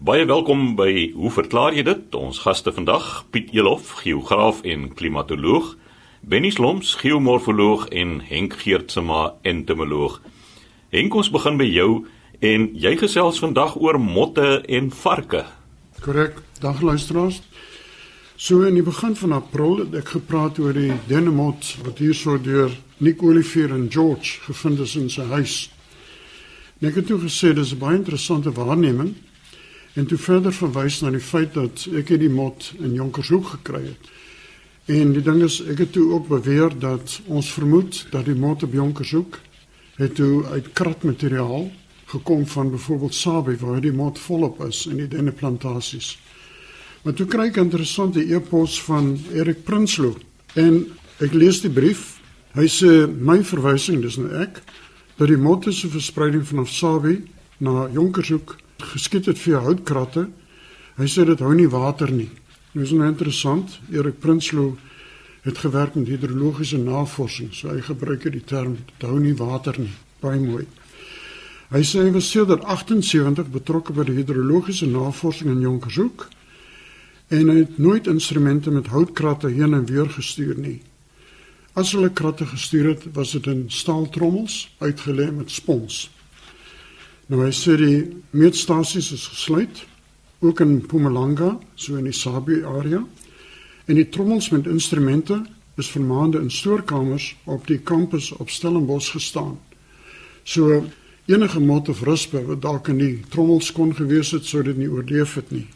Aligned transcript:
Baie 0.00 0.24
welkom 0.24 0.78
by 0.78 1.10
Hoe 1.12 1.28
verklaar 1.28 1.74
jy 1.76 1.82
dit? 1.84 2.14
Ons 2.16 2.38
gaste 2.40 2.72
vandag, 2.72 3.26
Piet 3.36 3.50
Elof, 3.52 3.90
geograaf 4.00 4.62
en 4.64 4.86
klimatoloog, 4.96 5.74
Benny 6.24 6.48
Sloms, 6.56 6.94
geomorfoloog 7.02 7.84
en 7.92 8.14
Henk 8.24 8.56
Geertsma, 8.62 9.34
entomoloog. 9.44 10.16
Henk, 10.88 11.20
ons 11.20 11.28
begin 11.28 11.60
by 11.60 11.68
jou 11.68 11.90
en 12.40 12.66
jy 12.80 12.94
gesels 12.96 13.42
vandag 13.44 13.76
oor 13.76 14.00
motte 14.00 14.64
en 14.72 14.88
varke. 15.02 15.44
Korrek. 16.00 16.40
Dag 16.64 16.80
luisteraars. 16.80 17.42
So 18.40 18.64
in 18.64 18.80
die 18.80 18.88
begin 18.88 19.12
van 19.20 19.36
April 19.36 19.82
het 19.84 20.00
ek 20.00 20.16
gepraat 20.16 20.64
oor 20.64 20.72
die 20.80 20.96
denemot 21.12 21.74
wat 21.84 22.00
hierso 22.00 22.40
deur 22.40 22.72
Nick 23.04 23.20
Olivier 23.20 23.76
en 23.76 23.90
George 23.92 24.40
gevind 24.48 24.80
is 24.80 24.96
in 24.96 25.12
sy 25.12 25.28
huis. 25.36 25.66
En 26.80 26.88
ek 26.88 27.02
het 27.02 27.12
toe 27.12 27.20
gesê 27.20 27.52
dis 27.52 27.76
'n 27.76 27.84
baie 27.84 28.00
interessante 28.00 28.48
waarneming 28.48 29.18
en 29.94 30.06
toe 30.06 30.18
verder 30.18 30.52
verwys 30.52 31.00
na 31.00 31.10
die 31.10 31.22
feit 31.22 31.54
dat 31.54 31.86
ek 31.98 32.12
die 32.20 32.30
mot 32.30 32.72
in 32.78 32.94
Jonkershoek 32.94 33.46
gekry 33.56 33.82
het. 33.88 34.10
En 34.90 35.12
die 35.12 35.22
ding 35.22 35.42
is 35.42 35.60
ek 35.70 35.84
het 35.84 35.92
toe 35.92 36.12
ook 36.14 36.28
beweer 36.28 36.74
dat 36.78 37.20
ons 37.26 37.52
vermoed 37.52 38.06
dat 38.10 38.24
die 38.26 38.34
mot 38.34 38.62
op 38.62 38.72
Jonkershoek 38.74 39.38
het 40.00 40.14
toe 40.14 40.46
uit 40.46 40.72
kratmateriaal 40.72 41.70
gekom 42.10 42.46
van 42.46 42.70
byvoorbeeld 42.70 43.14
Sabie 43.14 43.58
waar 43.60 43.80
die 43.80 43.92
mot 43.92 44.18
volop 44.18 44.64
is 44.66 44.86
in 44.86 44.96
die 44.96 45.08
denne 45.08 45.32
plantasies. 45.32 46.16
Maar 47.02 47.14
toe 47.14 47.26
kry 47.26 47.46
ek 47.48 47.56
'n 47.56 47.70
interessante 47.70 48.20
e-pos 48.20 48.82
van 48.82 49.18
Erik 49.32 49.64
Prinsloo 49.64 50.16
en 50.54 50.86
ek 51.20 51.32
lees 51.32 51.60
die 51.60 51.70
brief. 51.70 52.20
Hy 52.54 52.66
sê 52.66 53.06
my 53.06 53.44
verwysing 53.44 54.02
dis 54.02 54.16
nou 54.16 54.32
ek 54.42 54.62
dat 55.16 55.28
die 55.28 55.36
mot 55.36 55.64
se 55.64 55.88
verspreiding 55.88 56.46
vanaf 56.46 56.68
Sabie 56.68 57.22
na 57.58 57.88
Jonkershoek 57.92 58.56
geskiet 58.82 59.26
het 59.30 59.38
vir 59.38 59.60
houtkratte. 59.64 60.28
Hy 60.96 61.06
sê 61.08 61.24
dit 61.28 61.40
hou 61.40 61.54
nie 61.54 61.68
water 61.70 62.10
nie. 62.12 62.30
Nou 62.72 62.84
is 62.84 62.92
nou 62.94 63.08
interessant. 63.08 63.78
Erik 63.90 64.20
Prinsloo 64.20 64.76
het 65.42 65.58
gewerk 65.58 65.94
met 65.94 66.08
hidrologiese 66.08 66.78
navorsing. 66.78 67.54
So 67.54 67.72
hy 67.72 67.80
gebruik 67.80 68.28
die 68.32 68.44
term 68.44 68.76
dit 68.76 69.08
hou 69.08 69.18
nie 69.18 69.34
water 69.34 69.78
nie. 69.80 69.92
Baie 70.20 70.40
mooi. 70.40 70.66
Hy 71.70 71.80
sê 71.86 72.02
hy 72.02 72.10
was 72.12 72.28
sedert 72.30 72.64
78 72.66 73.50
betrokke 73.54 73.94
by 73.94 74.04
die 74.08 74.18
hidrologiese 74.18 74.88
navorsing 74.90 75.52
in 75.52 75.62
Jonkershoek 75.62 76.26
en 77.30 77.46
hy 77.46 77.60
het 77.60 77.76
nooit 77.78 78.08
instrumente 78.10 78.72
met 78.74 78.90
houtkratte 78.90 79.52
heen 79.54 79.74
en 79.74 79.86
weer 79.86 80.10
gestuur 80.10 80.58
nie. 80.58 80.80
As 81.78 81.92
hulle 81.94 82.10
kratte 82.10 82.48
gestuur 82.50 82.88
het, 82.88 83.04
was 83.14 83.36
dit 83.36 83.46
in 83.46 83.68
staaltrommels 83.70 84.64
uitgelê 84.82 85.28
met 85.30 85.50
spons. 85.54 86.08
Nou 87.30 87.44
hy 87.44 87.52
sê 87.54 87.76
die 87.78 87.98
meetstasies 88.34 89.12
is 89.14 89.28
gesluit 89.30 89.84
ook 90.42 90.60
in 90.64 90.80
Mpumalanga, 90.80 91.52
so 91.78 91.94
in 91.94 92.08
die 92.08 92.16
Sabie 92.16 92.64
area. 92.66 93.04
En 93.86 93.98
die 93.98 94.08
trommels 94.10 94.48
met 94.50 94.66
instrumente 94.66 95.36
is 95.78 95.90
vir 95.94 96.02
maande 96.02 96.40
in 96.42 96.50
stoorkamers 96.50 97.28
op 97.46 97.68
die 97.70 97.78
kampus 97.78 98.32
op 98.32 98.50
Stellenbosch 98.50 99.12
gestaan. 99.14 99.60
So 100.42 100.80
enige 101.30 101.60
mot 101.62 101.88
of 101.88 102.02
ruspe 102.02 102.42
wat 102.48 102.62
dalk 102.64 102.90
in 102.90 102.98
die 102.98 103.20
trommels 103.30 103.70
kon 103.76 103.94
gewees 103.94 104.32
het 104.34 104.48
sou 104.48 104.64
dit 104.66 104.80
nie 104.80 104.90
oorleef 104.90 105.36
het 105.38 105.52
nie. 105.54 105.68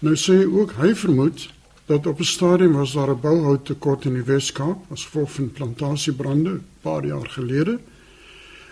Nou 0.00 0.14
sê 0.16 0.38
hy 0.40 0.46
ook 0.48 0.72
hy 0.80 0.94
vermoed 0.96 1.50
dat 1.86 2.06
op 2.06 2.20
'n 2.20 2.24
stadium 2.24 2.72
was 2.80 2.94
daar 2.96 3.12
'n 3.12 3.20
bouhout 3.20 3.66
tekort 3.66 4.06
in 4.06 4.14
die 4.14 4.24
Weskaap 4.24 4.88
as 4.90 5.04
gevolg 5.04 5.32
van 5.32 5.52
plantasiebrande 5.52 6.50
'n 6.50 6.64
paar 6.80 7.04
jaar 7.04 7.28
gelede 7.28 7.78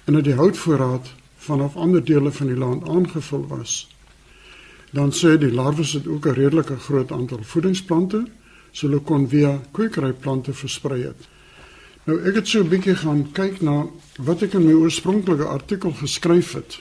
en 0.04 0.12
dat 0.14 0.24
die 0.24 0.34
houtvoorraad 0.40 1.12
vanaf 1.44 1.76
ander 1.76 2.04
dele 2.04 2.32
van 2.32 2.46
die 2.46 2.56
land 2.56 2.88
aangevul 2.88 3.46
was. 3.48 3.88
Dan 4.94 5.12
sê 5.12 5.36
die 5.38 5.52
larwes 5.52 5.92
het 5.92 6.06
ook 6.06 6.26
'n 6.26 6.38
redelike 6.38 6.76
groot 6.76 7.12
aantal 7.12 7.42
voedingsplante, 7.42 8.24
so 8.70 8.86
hulle 8.86 9.00
kon 9.00 9.28
via 9.28 9.60
kwekeryplante 9.70 10.52
versprei 10.52 11.02
het. 11.02 11.28
Nou 12.04 12.18
ek 12.28 12.34
het 12.34 12.48
so 12.48 12.60
'n 12.60 12.68
bietjie 12.68 12.96
gaan 12.96 13.32
kyk 13.32 13.60
na 13.60 13.86
wat 14.18 14.42
ek 14.42 14.52
in 14.54 14.66
my 14.66 14.72
oorspronklike 14.72 15.44
artikel 15.44 15.92
geskryf 15.92 16.52
het. 16.52 16.80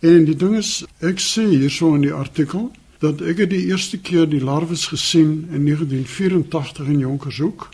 En 0.00 0.24
die 0.24 0.36
ding 0.36 0.56
is, 0.56 0.84
ek 1.00 1.18
sê 1.18 1.42
hierso 1.48 1.94
in 1.94 2.00
die 2.00 2.12
artikel 2.12 2.70
dat 2.98 3.20
ek 3.20 3.38
het 3.38 3.50
die 3.50 3.66
eerste 3.66 3.98
keer 3.98 4.28
die 4.28 4.44
larwes 4.44 4.86
gesien 4.86 5.48
in 5.50 5.64
1984 5.64 6.86
in 6.86 6.98
Jonkershoek 6.98 7.68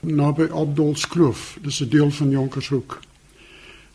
naby 0.00 0.48
Abdolskloof. 0.52 1.58
Dis 1.62 1.80
'n 1.80 1.88
deel 1.88 2.10
van 2.10 2.30
Jonkershoek. 2.30 3.00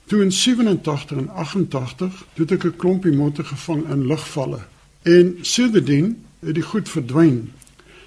Toe 0.05 0.21
in 0.21 0.31
87 0.31 1.17
en 1.17 1.29
88 1.29 2.25
het 2.33 2.51
ek 2.51 2.63
'n 2.65 2.75
klompie 2.75 3.11
motte 3.11 3.43
gevang 3.43 3.89
in 3.89 4.07
lugvalle. 4.07 4.59
En 5.01 5.37
sedertdien 5.41 6.23
het 6.39 6.53
die 6.53 6.63
goed 6.63 6.89
verdwyn. 6.89 7.51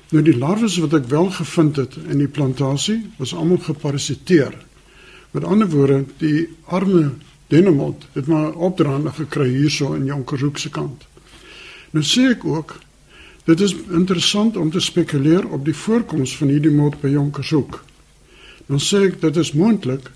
Nou 0.09 0.25
die 0.25 0.39
larwes 0.39 0.77
wat 0.79 0.93
ek 0.93 1.05
wel 1.05 1.31
gevind 1.31 1.77
het 1.77 1.97
in 2.09 2.19
die 2.19 2.29
plantasie 2.29 3.11
was 3.17 3.35
almal 3.35 3.59
geparasiteer. 3.59 4.55
Met 5.31 5.45
ander 5.45 5.69
woorde, 5.69 6.05
die 6.17 6.49
arme 6.65 7.13
denemot 7.47 8.07
het 8.13 8.27
maar 8.27 8.53
opdraande 8.53 9.13
gekry 9.13 9.49
hierso 9.49 9.93
in 9.93 10.05
Jonkershoek 10.05 10.59
se 10.59 10.71
kant. 10.71 11.07
Nou 11.91 12.05
sê 12.05 12.31
ek 12.31 12.45
ook 12.45 12.79
dit 13.45 13.61
is 13.61 13.75
interessant 13.91 14.57
om 14.57 14.71
te 14.71 14.81
spekuleer 14.81 15.49
op 15.49 15.65
die 15.65 15.77
voorkoms 15.77 16.37
van 16.37 16.49
hierdie 16.49 16.73
mot 16.75 17.01
by 17.01 17.09
Jonkershoek. 17.09 17.85
Dan 18.67 18.81
sê 18.81 19.07
ek 19.09 19.21
dit 19.21 19.37
is 19.37 19.53
moontlik 19.53 20.11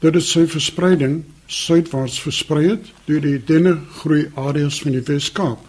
dit 0.00 0.22
sy 0.22 0.44
verspreiding 0.46 1.22
suidwaarts 1.46 2.20
versprei 2.20 2.66
het 2.68 2.90
deur 3.06 3.22
die 3.22 3.38
denne 3.38 3.78
groei 4.00 4.26
areas 4.34 4.80
van 4.82 4.96
die 4.96 5.04
Wes-Kaap. 5.06 5.62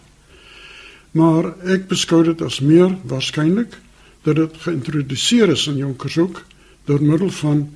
Maar 1.18 1.54
ek 1.70 1.88
beskou 1.90 2.24
dit 2.28 2.42
as 2.42 2.60
meer 2.60 2.98
waarskynlik 3.08 3.78
dat 4.26 4.36
dit 4.36 4.62
geïntroduseer 4.66 5.54
is 5.54 5.68
in 5.72 5.80
Jonkershoek 5.82 6.44
deur 6.90 7.04
middel 7.04 7.32
van 7.40 7.68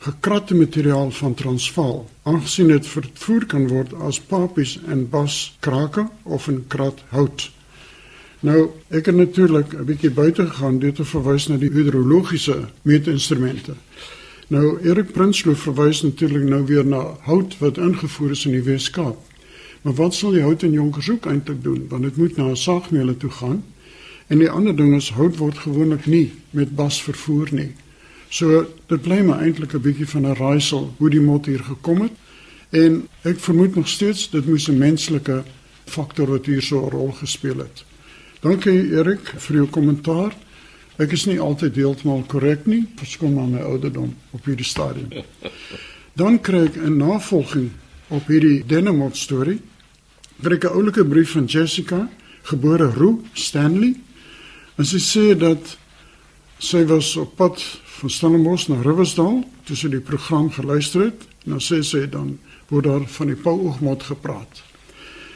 gekratte 0.00 0.54
materiaal 0.56 1.10
van 1.12 1.34
Transvaal, 1.34 2.06
aangesien 2.22 2.70
dit 2.72 2.86
vervoer 2.86 3.44
kan 3.46 3.66
word 3.68 3.92
as 4.08 4.20
papies 4.20 4.78
en 4.88 5.04
bas 5.12 5.56
krake 5.60 6.06
of 6.24 6.48
in 6.48 6.62
krat 6.72 7.02
hout. 7.12 7.50
Nou, 8.40 8.70
ek 8.88 9.06
het 9.06 9.16
natuurlik 9.16 9.74
'n 9.74 9.84
bietjie 9.84 10.10
buite 10.10 10.46
gegaan 10.46 10.78
deur 10.78 10.92
te 10.92 11.04
verwys 11.04 11.48
na 11.48 11.56
die 11.56 11.70
hidrologiese 11.70 12.68
meetinstrumente. 12.82 13.74
Nou 14.50 14.80
Erik 14.82 15.12
Prinsloo 15.14 15.54
verwys 15.54 16.00
natuurlik 16.02 16.48
nou 16.50 16.64
weer 16.66 16.86
na 16.86 17.04
hout 17.22 17.52
wat 17.60 17.76
ingevoer 17.78 18.32
is 18.34 18.40
in 18.48 18.56
die 18.56 18.64
Weskaap. 18.66 19.18
Maar 19.82 19.94
wat 19.94 20.16
sal 20.16 20.34
die 20.34 20.42
hout 20.42 20.64
in 20.66 20.74
Jonkershoek 20.74 21.28
eintlik 21.30 21.60
doen? 21.62 21.84
Want 21.88 22.02
dit 22.02 22.16
moet 22.18 22.36
na 22.36 22.48
'n 22.50 22.56
saagmeule 22.56 23.16
toe 23.16 23.30
gaan. 23.30 23.62
En 24.26 24.38
die 24.38 24.50
ander 24.50 24.76
ding 24.76 24.96
is 24.96 25.10
hout 25.10 25.36
word 25.36 25.58
gewoonlik 25.58 26.06
nie 26.06 26.32
met 26.50 26.74
bas 26.74 27.02
vervoer 27.02 27.48
nie. 27.52 27.70
So 28.28 28.66
dit 28.86 29.02
bly 29.02 29.20
maar 29.22 29.40
eintlik 29.40 29.74
'n 29.74 29.80
bietjie 29.80 30.08
van 30.08 30.26
'n 30.26 30.34
raaisel 30.34 30.94
hoe 30.96 31.10
die 31.10 31.20
mot 31.20 31.46
hier 31.46 31.64
gekom 31.64 32.00
het. 32.00 32.12
En 32.70 33.08
ek 33.22 33.38
vermoed 33.38 33.74
nog 33.74 33.88
steeds 33.88 34.30
dit 34.30 34.46
moes 34.46 34.68
'n 34.68 34.78
menslike 34.78 35.44
faktor 35.84 36.26
wat 36.26 36.46
hier 36.46 36.62
so 36.62 36.86
'n 36.86 36.90
rol 36.90 37.12
gespeel 37.12 37.58
het. 37.58 37.84
Dankie 38.40 38.90
Erik 38.90 39.32
vir 39.36 39.56
jou 39.56 39.66
kommentaar. 39.66 40.36
Ek 41.00 41.14
is 41.16 41.22
nie 41.24 41.38
altyd 41.40 41.78
heeltemal 41.80 42.26
korrek 42.28 42.66
nie, 42.68 42.82
verskoon 43.00 43.32
maar 43.38 43.48
my 43.48 43.62
ouderdom 43.64 44.10
op 44.36 44.44
hierdie 44.44 44.68
stadium. 44.68 45.08
Dan 46.12 46.40
kry 46.44 46.66
ek 46.68 46.76
'n 46.76 46.98
navolging 46.98 47.70
op 48.10 48.26
hierdie 48.28 48.60
Denemot 48.66 49.16
storie. 49.16 49.60
Kry 50.42 50.54
ek 50.54 50.64
'n 50.64 50.76
oulike 50.76 51.04
brief 51.04 51.32
van 51.32 51.46
Jessica, 51.46 52.08
gebore 52.42 52.90
Roo 52.92 53.22
Stanley. 53.32 53.94
En 54.76 54.84
sy 54.84 54.98
sê 54.98 55.38
dat 55.38 55.78
sy 56.58 56.84
was 56.84 57.16
op 57.16 57.36
pad 57.36 57.62
van 57.84 58.10
Stellenbosch 58.10 58.68
na 58.68 58.82
Riversdal 58.82 59.44
toe 59.64 59.76
sy 59.76 59.88
die 59.88 60.00
program 60.00 60.50
geluister 60.50 61.04
het. 61.04 61.28
Dan 61.44 61.60
sê 61.60 61.82
sy 61.82 62.08
dan 62.08 62.38
word 62.68 62.84
daar 62.84 63.08
van 63.08 63.26
die 63.26 63.36
Pauoogmot 63.36 64.02
gepraat. 64.02 64.69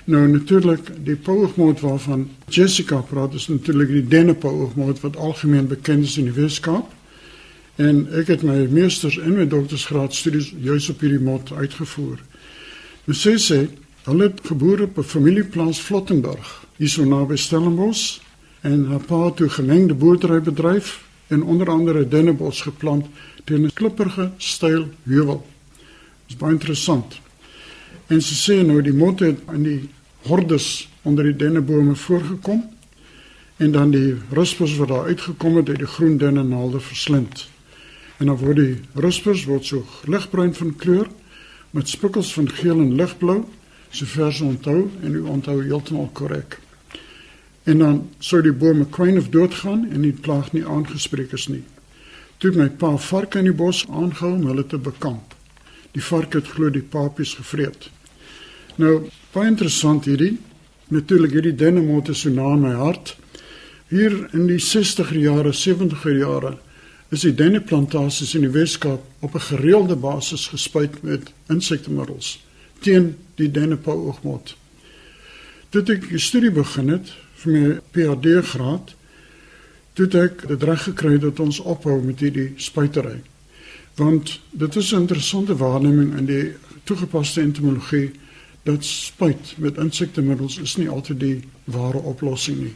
Nou 0.04 0.28
natuurlik 0.28 0.90
die 1.04 1.16
poogmoot 1.16 1.80
waarvan 1.80 2.28
Jessica 2.48 3.00
praat 3.00 3.34
is 3.34 3.48
natuurlik 3.48 3.88
die 3.88 4.06
dennepoogmoot 4.08 5.00
wat 5.00 5.16
algemeen 5.16 5.66
bekend 5.66 6.04
is 6.04 6.18
in 6.20 6.28
die 6.28 6.36
Weskaap. 6.36 6.92
En 7.80 8.04
ek 8.12 8.28
het 8.28 8.44
my 8.44 8.66
meesters 8.70 9.16
en 9.18 9.38
my 9.38 9.46
doktorsgraad 9.48 10.14
studies 10.14 10.52
juis 10.60 10.90
op 10.92 11.00
hierdie 11.00 11.22
mot 11.24 11.52
uitgevoer. 11.52 12.20
My 13.08 13.16
sê 13.16 13.34
sê 13.40 13.58
hulle 14.04 14.28
het 14.28 14.44
geboore 14.44 14.84
op 14.90 14.98
'n 14.98 15.08
familieplaas 15.14 15.80
Flottenburg, 15.80 16.66
hierso 16.76 17.04
naby 17.04 17.36
Stellenbosch 17.36 18.20
en 18.60 18.86
haar 18.86 19.04
pa 19.08 19.24
het 19.24 19.40
'n 19.40 19.50
gemengde 19.50 19.94
boerderybedryf 19.94 21.00
en 21.28 21.42
onder 21.42 21.70
andere 21.70 22.08
dennebos 22.08 22.60
geplant 22.60 23.06
teen 23.44 23.64
'n 23.64 23.72
klipprige 23.72 24.30
styl 24.36 24.88
heuwel. 25.02 25.46
Dit 26.26 26.28
is 26.28 26.36
baie 26.36 26.52
interessant. 26.52 27.23
En 28.12 28.20
sy 28.20 28.36
sê 28.36 28.56
nou 28.60 28.82
die 28.84 28.92
mot 28.92 29.20
het 29.24 29.40
in 29.54 29.62
die 29.64 29.80
hordes 30.28 30.88
onder 31.08 31.24
die 31.24 31.36
dennebome 31.36 31.94
voorgekom 31.96 32.62
en 33.56 33.72
dan 33.72 33.92
die 33.94 34.16
ruspers 34.34 34.76
wat 34.76 34.88
daar 34.88 35.08
uitgekom 35.08 35.56
het 35.56 35.68
uit 35.68 35.78
die 35.78 35.92
groen 35.96 36.16
dennenaalde 36.18 36.80
verslind. 36.80 37.46
En 38.18 38.26
dan 38.26 38.36
word 38.36 38.60
die 38.60 38.76
ruspers 38.94 39.44
word 39.48 39.64
so 39.66 39.84
ligbruin 40.04 40.54
van 40.54 40.74
kleur 40.76 41.08
met 41.70 41.88
spikkels 41.88 42.32
van 42.34 42.48
geel 42.50 42.78
en 42.78 42.94
ligblou, 42.94 43.40
sover 43.90 44.26
ons 44.26 44.40
onthou 44.40 44.78
en 45.02 45.14
u 45.14 45.20
onthou 45.20 45.56
heeltemal 45.62 46.10
korrek. 46.12 46.58
En 47.64 47.78
dan 47.78 48.00
sou 48.18 48.42
die 48.44 48.52
bome 48.52 48.84
kwyn 48.92 49.18
of 49.18 49.30
doodgaan 49.32 49.88
en 49.90 50.04
die 50.04 50.12
plaag 50.12 50.52
nie 50.52 50.66
aangespreek 50.66 51.32
is 51.32 51.48
nie. 51.48 51.64
Toe 52.38 52.52
my 52.52 52.68
pa 52.68 52.92
varke 53.00 53.40
in 53.40 53.48
die 53.48 53.56
bos 53.56 53.84
aangehou 53.88 54.34
om 54.36 54.46
hulle 54.50 54.66
te 54.66 54.78
bekamp. 54.78 55.34
Die 55.94 56.02
varke 56.02 56.42
het 56.42 56.50
glo 56.52 56.70
die 56.70 56.82
papies 56.82 57.34
gevreet. 57.38 57.93
Nou, 58.76 59.04
baie 59.30 59.50
interessant 59.52 60.06
hierdie. 60.08 60.34
Natuurlik 60.90 61.36
hierdie 61.36 61.54
dennemotte 61.54 62.14
so 62.14 62.30
na 62.30 62.56
my 62.58 62.72
hart. 62.74 63.14
Hier 63.92 64.16
in 64.34 64.48
die 64.48 64.58
60er 64.58 65.14
jare, 65.20 65.52
70er 65.54 66.16
jare 66.18 66.56
is 67.14 67.22
die 67.22 67.34
denneplantasies 67.36 68.34
in 68.34 68.48
die 68.48 68.50
Weskaap 68.50 69.04
op 69.22 69.34
'n 69.34 69.46
gereelde 69.50 69.96
basis 69.96 70.48
gespuit 70.48 71.02
met 71.02 71.30
insektemiddels 71.48 72.40
teen 72.80 73.16
die 73.34 73.50
dennepauoogmot. 73.50 74.56
Toe 75.70 75.82
ek 75.82 76.12
'n 76.12 76.18
studie 76.18 76.50
begin 76.50 76.88
het 76.88 77.12
vir 77.34 77.52
my 77.52 77.80
PhD 77.92 78.42
graad, 78.42 78.94
toe 79.92 80.08
ek 80.24 80.48
dit 80.48 80.62
reg 80.62 80.82
gekry 80.82 81.18
dat 81.18 81.40
ons 81.40 81.60
ophou 81.60 82.02
met 82.02 82.20
hierdie 82.20 82.52
spuitery. 82.56 83.22
Want 83.94 84.40
dit 84.50 84.76
is 84.76 84.92
'n 84.92 85.00
interessante 85.00 85.56
waarneming 85.56 86.18
in 86.18 86.26
die 86.26 86.52
toegepaste 86.84 87.40
entomologie 87.40 88.12
dat 88.64 88.84
spuit 88.84 89.54
met 89.60 89.78
insektemiddels 89.80 90.58
is 90.58 90.76
nie 90.80 90.88
altyd 90.88 91.20
die 91.20 91.38
ware 91.64 92.00
oplossing 92.00 92.62
nie. 92.62 92.74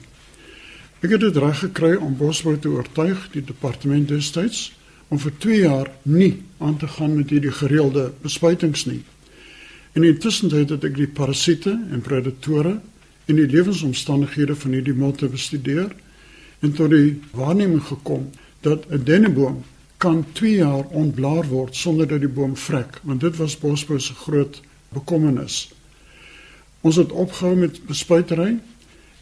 Ek 1.01 1.15
het 1.15 1.23
dit 1.23 1.37
reg 1.41 1.61
gekry 1.63 1.95
om 1.95 2.17
Bosbou 2.19 2.57
te 2.59 2.69
oortuig 2.69 3.29
die 3.33 3.45
departement 3.45 4.09
destyds 4.11 4.73
om 5.09 5.21
vir 5.23 5.33
2 5.45 5.61
jaar 5.63 5.91
nie 6.03 6.43
aan 6.59 6.77
te 6.77 6.89
gaan 6.97 7.15
met 7.17 7.31
hierdie 7.31 7.55
gereelde 7.55 8.11
bespuitings 8.21 8.85
nie. 8.91 9.01
In 9.97 10.05
die 10.05 10.17
tussentyd 10.21 10.75
het 10.75 10.85
ek 10.85 10.99
die 10.99 11.09
parasiete 11.09 11.73
en 11.73 12.05
predatore 12.05 12.77
en 13.29 13.41
die 13.41 13.49
lewensomstandighede 13.49 14.57
van 14.59 14.77
hierdie 14.77 14.97
motte 14.97 15.31
bestudeer 15.33 15.95
en 16.61 16.75
tot 16.77 16.93
die 16.93 17.17
waarneming 17.33 17.83
gekom 17.89 18.29
dat 18.67 18.85
'n 18.91 19.05
denneboom 19.05 19.63
kan 19.97 20.25
2 20.33 20.57
jaar 20.57 20.85
ontblaar 20.91 21.49
word 21.49 21.77
sonder 21.77 22.07
dat 22.07 22.21
die 22.21 22.29
boom 22.29 22.57
vrek, 22.57 23.01
want 23.03 23.21
dit 23.21 23.37
was 23.37 23.59
Bosbou 23.59 24.01
se 24.01 24.15
groot 24.15 24.61
bekommernis. 24.93 25.78
Ons 26.81 26.97
het 26.97 27.13
opgehou 27.13 27.57
met 27.57 27.81
bespuitery 27.87 28.59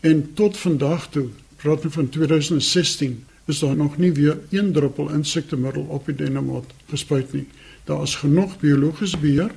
en 0.00 0.32
tot 0.34 0.56
vandag 0.56 1.08
toe 1.10 1.28
praat 1.56 1.82
nou 1.82 1.92
van 1.92 2.08
2016 2.08 3.24
is 3.46 3.58
daar 3.58 3.76
nog 3.76 3.96
nie 3.96 4.12
weer 4.12 4.38
een 4.50 4.72
druppel 4.72 5.10
insektemiddel 5.10 5.82
op 5.82 6.06
die 6.06 6.14
dennemot 6.14 6.72
gespuit 6.90 7.32
nie. 7.32 7.46
Daar 7.84 8.02
is 8.02 8.14
genoeg 8.14 8.58
biologiese 8.58 9.18
beheer. 9.18 9.54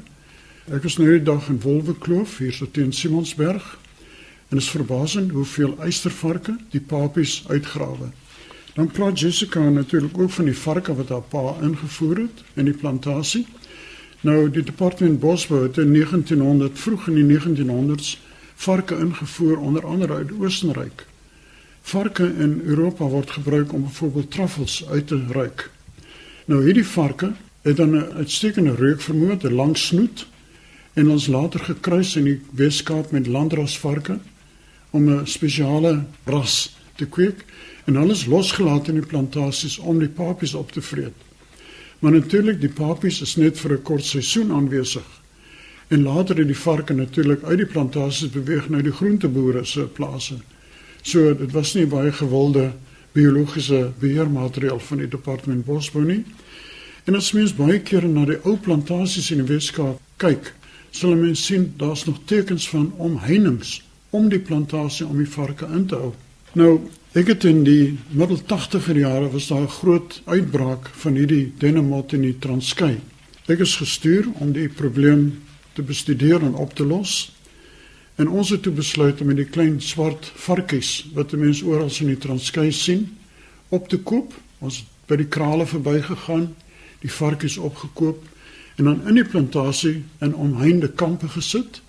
Ek 0.70 0.84
was 0.86 0.98
nou 0.98 1.10
die 1.10 1.24
dag 1.26 1.50
in 1.50 1.60
Wolwekloof 1.62 2.38
hier 2.38 2.54
so 2.54 2.70
teen 2.72 2.94
Simonsberg 2.94 3.78
en 4.50 4.58
is 4.58 4.70
verbasend 4.70 5.32
hoeveel 5.32 5.76
eystervarke 5.82 6.56
die 6.70 6.82
papies 6.82 7.44
uitgrawe. 7.48 8.12
Dan 8.74 8.92
praat 8.94 9.20
Jessica 9.20 9.70
natuurlik 9.70 10.18
ook 10.18 10.32
van 10.32 10.46
die 10.46 10.58
varke 10.58 10.96
wat 10.96 11.10
haar 11.10 11.26
pa 11.34 11.58
ingevoer 11.62 12.18
het 12.18 12.44
in 12.54 12.70
die 12.70 12.78
plantasie. 12.78 13.46
Nou 14.22 14.50
die 14.52 14.64
departement 14.64 15.20
Bosbou 15.20 15.62
het 15.64 15.78
in 15.78 15.94
1900 15.94 16.80
vroeg 16.80 17.08
in 17.08 17.16
die 17.16 17.38
1900s 17.38 18.18
varke 18.60 18.98
ingevoer 19.00 19.60
onder 19.60 19.86
andere 19.86 20.14
uit 20.14 20.32
Oostenryk. 20.40 21.06
Varke 21.82 22.26
in 22.28 22.62
Europa 22.66 23.06
word 23.08 23.32
gebruik 23.32 23.74
om 23.74 23.84
byvoorbeeld 23.84 24.32
truffels 24.32 24.88
uit 24.88 25.08
te 25.08 25.22
ruik. 25.32 25.70
Nou 26.46 26.64
hierdie 26.64 26.86
varke 26.86 27.32
het 27.62 27.78
dan 27.78 27.96
'n 27.96 28.12
uitstekende 28.16 28.76
reuk 28.76 29.02
vermoë, 29.02 29.38
'n 29.44 29.54
lang 29.54 29.78
snoet 29.78 30.28
en 30.94 31.10
ons 31.10 31.28
later 31.28 31.60
gekruis 31.60 32.16
in 32.16 32.24
die 32.24 32.42
Weskaap 32.52 33.12
met 33.12 33.28
landrasvarke 33.28 34.20
om 34.90 35.10
'n 35.10 35.28
spesiale 35.28 36.04
ras 36.24 36.76
te 36.96 37.06
kweek 37.06 37.46
en 37.86 37.96
alles 37.96 38.26
losgelaat 38.26 38.88
in 38.88 38.94
die 38.94 39.06
plantasies 39.06 39.78
om 39.78 40.00
die 40.00 40.10
papies 40.10 40.54
op 40.54 40.72
te 40.72 40.82
vreet. 40.82 41.29
Maar 42.00 42.12
natuurlik 42.12 42.62
die 42.62 42.72
papies 42.72 43.22
is 43.22 43.36
net 43.36 43.60
vir 43.60 43.74
'n 43.74 43.82
kort 43.82 44.06
seisoen 44.06 44.52
aanwesig. 44.52 45.08
En 45.88 46.04
later 46.04 46.38
het 46.38 46.48
die 46.48 46.58
varke 46.58 46.94
natuurlik 46.94 47.44
uit 47.44 47.58
die 47.58 47.66
plantasies 47.66 48.30
beweeg 48.30 48.70
na 48.70 48.82
die 48.82 48.92
groenteboere 48.92 49.66
se 49.66 49.82
plase. 49.82 50.38
So 51.02 51.36
dit 51.36 51.52
was 51.52 51.74
nie 51.74 51.86
baie 51.86 52.12
gewilde 52.12 52.74
biologiese 53.12 53.92
beheermateriaal 54.00 54.80
van 54.80 54.98
die 54.98 55.08
departement 55.08 55.66
bosbou 55.66 56.06
nie. 56.06 56.24
En 57.04 57.16
as 57.16 57.32
mens 57.32 57.56
baie 57.56 57.80
kere 57.80 58.08
na 58.08 58.26
die 58.26 58.40
ou 58.44 58.58
plantasies 58.58 59.32
in 59.32 59.38
die 59.38 59.54
Weskaap 59.54 60.00
kyk, 60.18 60.54
sal 60.92 61.16
mens 61.16 61.46
sien 61.46 61.74
daar's 61.78 62.06
nog 62.06 62.20
tekens 62.26 62.70
van 62.70 62.94
omheinings 62.98 63.80
om 64.10 64.30
die 64.30 64.40
plantasie 64.40 65.08
om 65.08 65.18
die 65.18 65.30
varke 65.30 65.68
in 65.74 65.86
te 65.86 65.96
hou. 65.96 66.14
Nou, 66.58 66.80
ek 67.14 67.28
het 67.30 67.44
in 67.46 67.60
die 67.62 68.00
middel 68.10 68.40
80er 68.42 68.98
jare 68.98 69.28
was 69.30 69.48
daar 69.48 69.62
'n 69.62 69.68
groot 69.70 70.22
uitbraak 70.26 70.90
van 70.90 71.14
hierdie 71.14 71.54
dennemot 71.58 72.14
in 72.14 72.22
die 72.22 72.40
Transkei. 72.40 72.98
Ek 73.46 73.60
is 73.60 73.76
gestuur 73.76 74.26
om 74.34 74.52
die 74.52 74.70
probleem 74.70 75.44
te 75.74 75.82
bestudeer 75.82 76.42
en 76.42 76.56
op 76.56 76.74
te 76.74 76.86
los. 76.86 77.36
En 78.16 78.28
ons 78.28 78.50
het 78.50 78.62
toe 78.62 78.74
besluit 78.74 79.22
om 79.22 79.36
die 79.36 79.46
klein 79.46 79.82
swart 79.82 80.32
varkies 80.36 81.06
wat 81.14 81.32
mense 81.32 81.66
oral 81.66 81.92
in 82.00 82.08
die 82.08 82.18
Transkei 82.18 82.72
sien 82.72 83.18
op 83.70 83.88
te 83.88 83.98
koop. 83.98 84.34
Ons 84.60 84.78
het 84.78 84.88
by 85.08 85.16
die 85.16 85.28
krale 85.28 85.66
verbygegaan, 85.66 86.56
die 87.00 87.12
varkies 87.12 87.58
opgekoop 87.58 88.26
en 88.76 88.84
dan 88.84 89.08
in 89.08 89.16
die 89.16 89.26
plantasie 89.26 90.04
in 90.20 90.36
omheinde 90.36 90.88
kampe 90.88 91.28
gesit. 91.28 91.82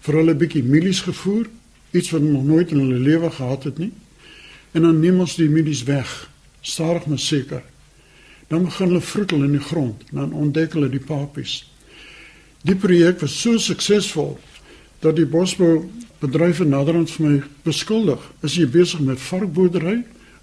Vir 0.00 0.14
hulle 0.14 0.34
bietjie 0.34 0.62
mielies 0.62 1.00
gevoer, 1.00 1.46
iets 1.94 2.10
wat 2.10 2.22
nog 2.22 2.44
nooit 2.44 2.70
in 2.70 2.78
hulle 2.82 2.98
lewe 2.98 3.30
gehad 3.30 3.64
het 3.64 3.78
nie. 3.78 3.92
En 4.74 4.82
dan 4.82 4.98
neem 5.00 5.20
ons 5.22 5.36
die 5.38 5.48
mielies 5.48 5.84
weg, 5.86 6.10
stadig 6.60 7.06
maar 7.06 7.18
seker. 7.22 7.62
Dan 8.50 8.64
begin 8.66 8.90
hulle 8.90 9.00
vroetel 9.00 9.44
in 9.46 9.54
die 9.54 9.62
grond, 9.62 10.02
dan 10.10 10.32
ontdek 10.32 10.74
hulle 10.74 10.90
die 10.90 11.02
papies. 11.02 11.60
Die 12.66 12.76
projek 12.76 13.20
was 13.20 13.36
so 13.40 13.58
suksesvol 13.58 14.34
dat 15.04 15.16
die 15.16 15.28
bosbou 15.28 15.84
bedrywe 16.22 16.66
naderhand 16.66 17.12
vir 17.14 17.26
my 17.26 17.38
beskuldig. 17.66 18.20
Is 18.42 18.56
jy 18.58 18.66
besig 18.66 19.02
met 19.04 19.20
varkboerdery 19.20 19.98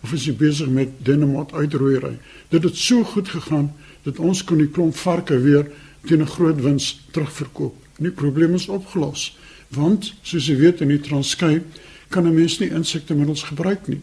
of 0.06 0.13
is 0.13 0.27
jy 0.30 0.36
besig 0.38 0.69
met 0.71 0.94
dennemot 1.06 1.54
uitroeiery? 1.54 2.15
Dit 2.54 2.63
het 2.63 2.77
so 2.77 3.04
goed 3.04 3.30
gegaan 3.33 3.71
dat 4.06 4.21
ons 4.21 4.44
kon 4.45 4.62
die 4.62 4.69
klomp 4.69 4.95
varke 5.01 5.39
weer 5.42 5.68
teen 6.07 6.21
'n 6.21 6.33
groot 6.38 6.62
wins 6.62 7.01
terugverkoop. 7.12 7.75
Nie 7.97 8.12
probleem 8.12 8.54
is 8.54 8.68
opgelos. 8.68 9.38
Want 9.75 10.13
soos 10.21 10.47
jy 10.47 10.56
weet 10.59 10.81
in 10.81 10.91
die 10.91 11.00
Transkei 11.00 11.62
kan 12.09 12.27
'n 12.27 12.35
mens 12.35 12.59
nie 12.59 12.69
insektemiddels 12.69 13.44
gebruik 13.44 13.87
nie 13.87 14.01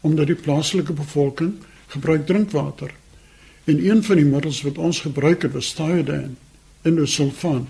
omdat 0.00 0.26
die 0.26 0.38
plaaslike 0.38 0.92
bevolking 0.92 1.54
gebruik 1.86 2.26
drinkwater. 2.26 2.94
En 3.64 3.84
een 3.90 4.04
van 4.04 4.16
die 4.16 4.24
middels 4.24 4.62
wat 4.62 4.78
ons 4.78 5.00
gebruik 5.00 5.42
het 5.42 5.52
was 5.52 5.72
thiodine, 5.72 6.30
indosulfaan 6.82 7.66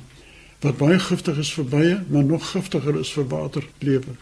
wat 0.61 0.77
baie 0.77 0.99
giftig 0.99 1.39
is 1.39 1.53
vir 1.53 1.65
bye, 1.65 1.95
maar 2.09 2.25
nog 2.25 2.51
giftiger 2.51 2.99
is 3.01 3.13
vir 3.13 3.27
waterlewe. 3.29 4.17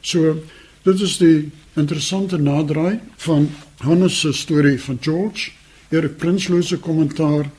So 0.00 0.36
dit 0.82 1.00
is 1.00 1.16
die 1.20 1.50
interessante 1.78 2.38
nadraai 2.38 3.00
van 3.16 3.50
Hannes 3.84 4.20
se 4.20 4.32
storie 4.32 4.78
van 4.80 4.98
George, 5.00 5.50
Erik 5.90 6.16
Prinsloo 6.16 6.62
se 6.62 6.78
kommentaar, 6.78 7.50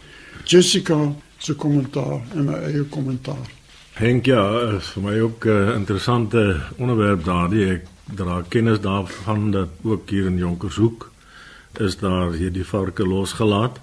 Jessica 0.46 1.16
se 1.38 1.54
kommentaar 1.54 2.22
en 2.36 2.46
my 2.46 2.62
eie 2.72 2.84
kommentaar. 2.90 3.61
Henk 3.92 4.26
ja, 4.26 4.42
is 4.78 4.88
vir 4.96 5.04
my 5.04 5.14
ook 5.20 5.46
'n 5.46 5.50
uh, 5.50 5.76
interessante 5.76 6.62
onderwerp 6.78 7.26
daardie 7.26 7.66
ek 7.72 7.82
dra 8.16 8.42
kennis 8.48 8.80
daarvan 8.80 9.52
dat 9.52 9.68
ook 9.84 10.10
hier 10.10 10.26
in 10.26 10.38
Jonkershoek 10.38 11.12
is 11.80 11.98
daar 11.98 12.32
hierdie 12.32 12.66
varke 12.66 13.04
losgelaat. 13.04 13.80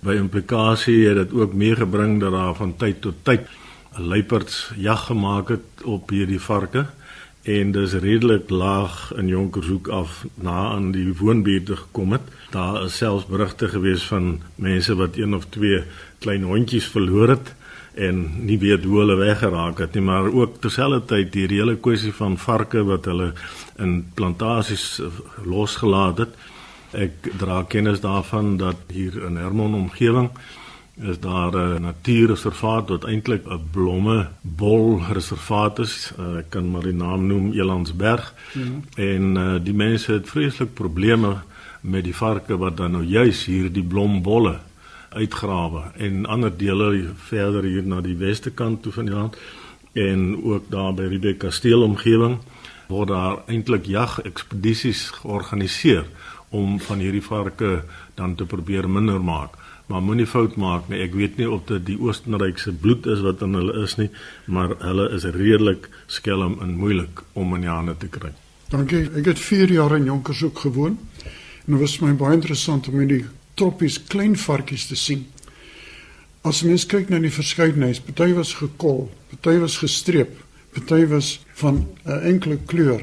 By 0.00 0.12
implikasie 0.20 1.08
het 1.08 1.16
dit 1.16 1.32
ook 1.32 1.54
meegebring 1.54 2.20
dat 2.20 2.32
daar 2.32 2.54
van 2.54 2.76
tyd 2.76 3.00
tot 3.00 3.14
tyd 3.22 3.48
luiperds 3.96 4.72
jag 4.76 5.06
gemaak 5.06 5.48
het 5.48 5.84
op 5.84 6.10
hierdie 6.10 6.40
varke 6.40 6.86
en 7.42 7.72
dis 7.72 7.92
redelik 7.92 8.50
laag 8.50 9.12
in 9.16 9.28
Jonkershoek 9.28 9.88
af 9.88 10.26
na 10.34 10.68
aan 10.76 10.92
die 10.92 11.16
woonbuurte 11.16 11.76
gekom 11.76 12.12
het. 12.12 12.28
Daar 12.50 12.84
is 12.84 12.96
selfs 12.96 13.26
berigte 13.26 13.68
gewees 13.68 14.02
van 14.02 14.42
mense 14.54 14.94
wat 14.94 15.16
een 15.16 15.34
of 15.34 15.46
twee 15.48 15.84
klein 16.18 16.42
hondjies 16.42 16.86
verloor 16.86 17.28
het 17.28 17.54
en 17.96 18.18
nie 18.44 18.58
weet 18.60 18.84
hoe 18.84 18.98
hulle 18.98 19.16
weggeraak 19.16 19.78
het 19.80 19.94
nie, 19.96 20.04
maar 20.04 20.28
ook 20.28 20.60
terselfdertyd 20.60 21.32
die 21.32 21.46
hele 21.48 21.76
kwessie 21.80 22.12
van 22.12 22.36
varke 22.36 22.84
wat 22.84 23.08
hulle 23.08 23.32
in 23.80 24.02
plantasies 24.14 25.00
losgelaat 25.44 26.20
het. 26.24 26.36
Ek 26.92 27.32
dra 27.40 27.62
kennis 27.68 28.00
daarvan 28.04 28.56
dat 28.60 28.92
hier 28.92 29.16
in 29.26 29.40
Hermon 29.40 29.74
omgewing 29.74 30.30
is 30.96 31.20
daar 31.20 31.52
'n 31.52 31.82
natuurreservaat 31.82 32.88
wat 32.88 33.04
eintlik 33.04 33.44
'n 33.48 33.60
blomme 33.70 34.28
bol 34.40 35.02
reservaat 35.12 35.78
is. 35.78 36.12
Uh, 36.18 36.38
ek 36.38 36.50
kan 36.50 36.70
maar 36.70 36.82
die 36.82 36.94
naam 36.94 37.26
noem 37.26 37.52
Elandsberg. 37.52 38.34
Mm. 38.52 38.84
En 38.94 39.36
uh, 39.36 39.54
die 39.62 39.74
mense 39.74 40.12
het 40.12 40.28
vreeslik 40.28 40.74
probleme 40.74 41.36
met 41.80 42.04
die 42.04 42.16
varke 42.16 42.56
wat 42.56 42.76
dan 42.76 42.90
nou 42.90 43.04
juis 43.04 43.44
hier 43.44 43.72
die 43.72 43.84
blombolle 43.84 44.58
uitgrawe 45.16 45.82
en 45.96 46.26
ander 46.26 46.52
dele 46.52 47.14
verder 47.28 47.64
hier 47.64 47.86
na 47.86 48.02
die 48.04 48.16
weste 48.20 48.50
kant 48.50 48.82
toe 48.84 48.92
van 48.92 49.08
die 49.08 49.14
land 49.14 49.36
en 49.96 50.28
ook 50.44 50.70
daar 50.70 50.92
by 50.94 51.08
Riebeek 51.08 51.40
kasteel 51.44 51.82
omgewing 51.82 52.38
word 52.88 53.10
daar 53.10 53.38
eintlik 53.50 53.88
jag-ekspedisies 53.90 55.08
georganiseer 55.20 56.04
om 56.54 56.80
van 56.80 57.02
hierdie 57.02 57.24
varke 57.24 57.82
dan 58.14 58.34
te 58.34 58.46
probeer 58.46 58.88
minder 58.88 59.20
maak. 59.20 59.56
Maar 59.86 60.02
moenie 60.02 60.26
fout 60.26 60.56
maak 60.58 60.88
nie. 60.90 61.00
Ek 61.02 61.14
weet 61.14 61.36
nie 61.38 61.46
of 61.50 61.66
dit 61.68 61.84
die 61.86 61.98
Oostenrykse 62.02 62.72
bloed 62.72 63.06
is 63.10 63.22
wat 63.22 63.42
in 63.46 63.54
hulle 63.54 63.74
is 63.84 63.96
nie, 64.00 64.08
maar 64.46 64.74
hulle 64.82 65.08
is 65.14 65.26
redelik 65.36 65.88
skelm 66.10 66.58
en 66.62 66.74
moeilik 66.78 67.22
om 67.34 67.54
in 67.54 67.66
die 67.66 67.70
hande 67.70 67.94
te 67.98 68.10
kry. 68.10 68.32
Dankie. 68.72 69.04
Ek 69.14 69.30
het 69.30 69.42
4 69.42 69.76
jaar 69.76 69.94
in 69.98 70.08
Jonkershoek 70.10 70.58
gewoon. 70.66 70.98
En 71.66 71.74
dit 71.74 71.80
was 71.80 71.98
my 72.02 72.14
baie 72.18 72.34
interessant 72.34 72.88
om 72.90 72.98
hierdie 72.98 73.24
troppies 73.56 73.98
klein 74.12 74.36
varkies 74.36 74.86
te 74.90 74.96
sien. 74.96 75.24
As 76.46 76.62
mens 76.62 76.84
kyk 76.86 77.08
na 77.10 77.18
die 77.18 77.32
verskeidenheid, 77.32 78.04
party 78.06 78.32
was 78.36 78.54
gekol, 78.60 79.08
party 79.32 79.56
was 79.62 79.78
gestreep, 79.82 80.36
party 80.76 81.06
was 81.10 81.40
van 81.62 81.86
'n 82.04 82.20
enkele 82.32 82.58
kleur. 82.66 83.02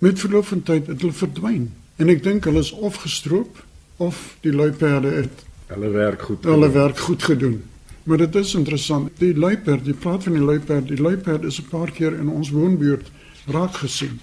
Met 0.00 0.18
verloop 0.18 0.46
van 0.46 0.62
tyd 0.62 0.86
het 0.86 1.00
hulle 1.00 1.12
verdwyn. 1.12 1.72
En 1.96 2.08
ek 2.08 2.22
dink 2.22 2.44
hulle 2.44 2.58
is 2.58 2.72
of 2.72 2.96
gestroop 2.96 3.64
of 3.96 4.36
die 4.40 4.52
luiperde 4.52 5.10
het 5.10 5.44
hulle 5.66 5.90
werk 5.90 6.22
goed. 6.22 6.44
Hulle 6.44 6.70
werk 6.70 6.98
goed 6.98 7.22
gedoen. 7.22 7.62
Maar 8.02 8.18
dit 8.18 8.34
is 8.34 8.54
interessant. 8.54 9.10
Die 9.18 9.36
luiperd, 9.36 9.86
jy 9.86 9.92
praat 9.92 10.24
van 10.26 10.32
die 10.32 10.42
luiperd, 10.42 10.88
die 10.88 11.02
luiperd 11.02 11.44
is 11.44 11.60
'n 11.60 11.68
paar 11.68 11.90
keer 11.90 12.16
in 12.18 12.28
ons 12.28 12.50
woonbuurt 12.50 13.10
raak 13.46 13.74
gesien 13.74 14.20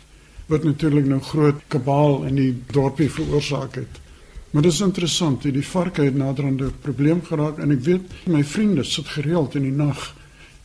wat 0.47 0.63
natuurlik 0.63 1.05
nou 1.05 1.21
groot 1.21 1.61
kabaal 1.67 2.23
in 2.23 2.35
die 2.35 2.53
dorpie 2.71 3.11
veroorsaak 3.11 3.75
het. 3.75 3.99
Maar 4.51 4.61
dit 4.61 4.71
is 4.71 4.81
interessant, 4.81 5.43
die 5.43 5.65
varke 5.65 6.01
het 6.01 6.15
naderhand 6.15 6.61
'n 6.61 6.73
probleem 6.81 7.21
geraak 7.23 7.59
en 7.59 7.71
ek 7.71 7.83
weet 7.83 8.27
my 8.27 8.43
vriende 8.43 8.83
sit 8.83 9.07
gereeld 9.07 9.55
in 9.55 9.63
die 9.63 9.71
nag 9.71 10.15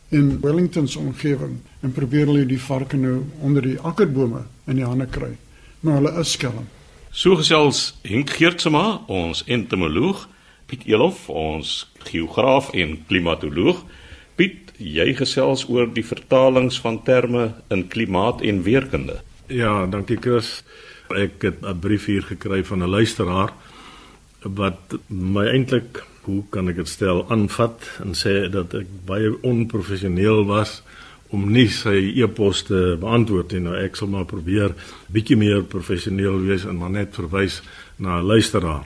in 0.09 0.39
Wellington 0.41 0.87
se 0.87 0.99
omgewing 0.99 1.57
en 1.81 1.91
probeer 1.91 2.25
hulle 2.25 2.45
die 2.45 2.61
varke 2.61 2.97
nou 2.97 3.23
onder 3.41 3.61
die 3.61 3.79
akkerbome 3.79 4.45
in 4.67 4.75
die 4.75 4.85
hande 4.85 5.05
kry. 5.05 5.37
Maar 5.79 5.93
hulle 5.93 6.19
is 6.19 6.31
skelm. 6.31 6.67
So 7.11 7.35
gesels 7.35 7.93
Henk 8.01 8.29
Geertsma, 8.29 9.01
ons 9.07 9.43
entomoloog, 9.45 10.27
Piet 10.65 10.85
Elof, 10.85 11.27
ons 11.29 11.73
geograaf 12.07 12.71
en 12.73 12.95
klimatoloog. 13.07 13.83
Piet, 14.35 14.71
jy 14.77 15.11
gesels 15.13 15.67
oor 15.69 15.91
die 15.93 16.05
vertalings 16.05 16.79
van 16.81 17.03
terme 17.03 17.51
in 17.69 17.87
klimaat 17.87 18.41
en 18.41 18.63
weerkunde. 18.63 19.19
Ja, 19.53 19.85
dankie 19.85 20.17
Chris. 20.17 20.63
Ek 21.09 21.41
het 21.41 21.61
'n 21.61 21.79
brief 21.79 22.05
hier 22.05 22.23
gekry 22.23 22.63
van 22.63 22.83
'n 22.83 22.89
luisteraar 22.89 23.53
wat 24.41 24.97
my 25.07 25.45
eintlik, 25.47 26.03
hoe 26.21 26.43
kan 26.49 26.69
ek 26.69 26.75
dit 26.75 26.87
stel, 26.87 27.25
aanvat 27.29 27.99
en 28.03 28.13
sê 28.13 28.49
dat 28.51 28.73
ek 28.73 28.87
baie 29.05 29.31
onprofessioneel 29.41 30.45
was 30.45 30.81
om 31.33 31.51
nie 31.51 31.67
sy 31.67 32.13
e-pos 32.21 32.63
te 32.63 32.95
beantwoord 33.01 33.51
nie. 33.51 33.59
Nou 33.59 33.75
ek 33.75 33.95
sal 33.95 34.07
maar 34.07 34.25
probeer 34.25 34.75
bietjie 35.13 35.37
meer 35.37 35.63
professioneel 35.63 36.39
wees 36.45 36.65
en 36.65 36.77
maar 36.77 36.93
net 36.93 37.15
verwys 37.15 37.61
na 37.97 38.19
'n 38.19 38.25
luisteraar. 38.25 38.85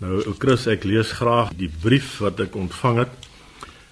Nou 0.00 0.22
Chris, 0.38 0.66
ek 0.66 0.84
lees 0.84 1.12
graag 1.12 1.52
die 1.58 1.70
brief 1.82 2.18
wat 2.18 2.40
ek 2.40 2.54
ontvang 2.54 2.98
het. 2.98 3.14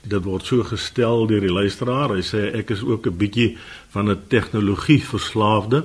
Dit 0.06 0.24
word 0.24 0.44
so 0.46 0.62
gestel 0.62 1.26
deur 1.26 1.40
die 1.40 1.52
luisteraar. 1.52 2.14
Hy 2.14 2.22
sê 2.22 2.54
ek 2.54 2.70
is 2.70 2.82
ook 2.82 3.06
'n 3.06 3.16
bietjie 3.16 3.58
van 3.90 4.10
'n 4.10 4.22
tegnologie 4.28 5.02
verslaafde 5.02 5.84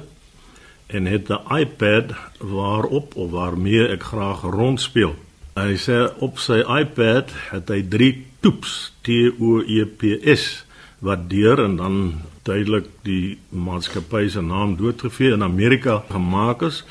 en 0.92 1.06
het 1.06 1.30
'n 1.30 1.56
iPad 1.56 2.14
waarop 2.38 3.16
of 3.16 3.32
waarmee 3.32 3.88
ek 3.88 4.04
graag 4.04 4.42
rondspeel. 4.42 5.16
Hy 5.54 5.76
sê 5.76 6.08
op 6.20 6.40
sy 6.40 6.64
iPad 6.64 7.32
het 7.52 7.68
hy 7.70 7.82
3 7.90 8.26
toeps 8.40 8.94
T 9.02 9.10
O 9.40 9.62
E 9.62 9.86
P 9.86 10.20
S 10.24 10.66
wat 11.00 11.30
deur 11.30 11.64
en 11.64 11.76
dan 11.76 12.22
duidelik 12.44 12.86
die 13.02 13.38
maatskappy 13.50 14.28
se 14.28 14.42
naam 14.42 14.76
doodgevee 14.78 15.32
in 15.32 15.44
Amerika 15.44 16.04
gemaak 16.10 16.62
is. 16.62 16.84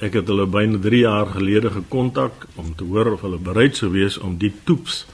Ek 0.00 0.12
het 0.12 0.26
hulle 0.26 0.46
byna 0.46 0.78
3 0.78 0.98
jaar 0.98 1.26
gelede 1.26 1.70
gekontak 1.70 2.46
om 2.54 2.74
te 2.74 2.84
hoor 2.84 3.12
of 3.12 3.20
hulle 3.20 3.38
bereid 3.38 3.76
sou 3.76 3.90
wees 3.92 4.18
om 4.18 4.38
die 4.38 4.52
toeps 4.64 5.06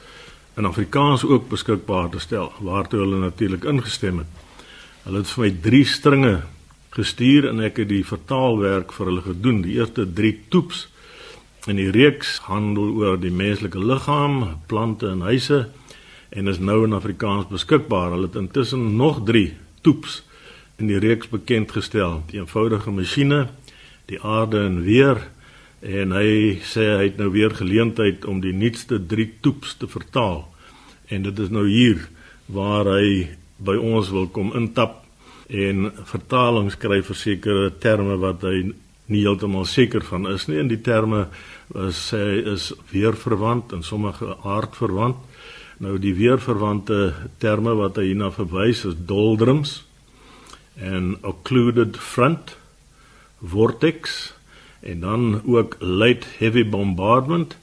in 0.57 0.65
Afrikaans 0.65 1.25
ook 1.25 1.49
beskikbaar 1.49 2.09
te 2.09 2.19
stel, 2.19 2.51
waartoe 2.59 2.99
hulle 2.99 3.17
natuurlik 3.17 3.63
ingestem 3.63 4.17
het. 4.17 4.27
Hulle 5.03 5.17
het 5.17 5.29
vir 5.29 5.43
my 5.43 5.51
3 5.61 5.83
stringe 5.85 6.35
gestuur 6.97 7.47
en 7.51 7.61
ek 7.65 7.83
het 7.83 7.91
die 7.91 8.03
vertaalwerk 8.05 8.93
vir 8.95 9.11
hulle 9.11 9.23
gedoen. 9.25 9.61
Die 9.65 9.77
eerste 9.77 10.05
3 10.05 10.33
toeps 10.53 10.87
in 11.67 11.79
die 11.79 11.91
reeks 11.91 12.37
handel 12.47 12.93
oor 12.99 13.17
die 13.19 13.33
menslike 13.33 13.79
liggaam, 13.79 14.59
plante 14.71 15.11
en 15.11 15.25
huise 15.27 15.67
en 16.29 16.51
is 16.51 16.59
nou 16.59 16.83
in 16.85 16.95
Afrikaans 16.97 17.47
beskikbaar. 17.51 18.13
Hulle 18.15 18.29
het 18.29 18.39
intussen 18.39 18.95
nog 18.99 19.23
3 19.27 19.51
toeps 19.85 20.21
in 20.77 20.91
die 20.91 20.99
reeks 21.01 21.29
bekend 21.31 21.73
gestel. 21.75 22.21
Die 22.31 22.41
eenvoudige 22.41 22.91
masjiene, 22.93 23.47
die 24.11 24.21
aarde 24.21 24.65
en 24.65 24.81
weer 24.85 25.21
en 25.81 26.13
hy 26.17 26.57
sê 26.65 26.87
hy 26.97 27.09
het 27.09 27.19
nou 27.21 27.29
weer 27.35 27.53
geleentheid 27.53 28.25
om 28.25 28.41
die 28.41 28.53
nuutste 28.55 28.99
3 28.99 29.27
toeps 29.45 29.75
te 29.77 29.89
vertaal. 29.89 30.47
En 31.07 31.23
dit 31.27 31.39
is 31.39 31.51
nou 31.53 31.67
hier 31.69 32.07
waar 32.47 32.89
hy 32.97 33.37
by 33.57 33.75
ons 33.77 34.09
wil 34.13 34.27
kom 34.31 34.53
intap 34.57 35.06
en 35.47 35.91
vertalings 36.05 36.75
kry 36.75 36.99
vir 37.01 37.15
sekere 37.15 37.69
terme 37.79 38.17
wat 38.19 38.43
hy 38.43 38.73
nie 39.07 39.23
heeltemal 39.23 39.65
seker 39.65 40.03
van 40.03 40.27
is 40.27 40.47
nie 40.47 40.59
en 40.59 40.67
die 40.67 40.81
terme 40.83 41.27
sê 41.95 42.23
is 42.53 42.73
weer 42.91 43.15
verwant 43.15 43.71
en 43.75 43.83
sommige 43.83 44.35
aard 44.43 44.75
verwant. 44.75 45.19
Nou 45.79 45.97
die 46.01 46.15
weer 46.17 46.39
verwante 46.41 47.13
terme 47.39 47.75
wat 47.77 47.99
hy 47.99 48.09
hierna 48.09 48.31
verwys 48.33 48.83
is 48.87 48.97
doldrums 49.07 49.83
en 50.75 51.15
occluded 51.23 51.97
front 51.97 52.55
vortex 53.41 54.33
en 54.81 54.99
dan 55.05 55.41
ook 55.45 55.77
light 55.79 56.25
heavy 56.39 56.65
bombardment 56.65 57.55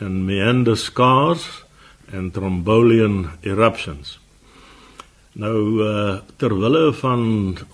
en 0.00 0.24
meander 0.24 0.76
scars 0.76 1.46
en 2.10 2.30
trombolian 2.30 3.28
eruptions. 3.40 4.18
Nou 5.38 5.82
uh 5.86 6.18
ter 6.36 6.50
wille 6.58 6.92
van 6.98 7.20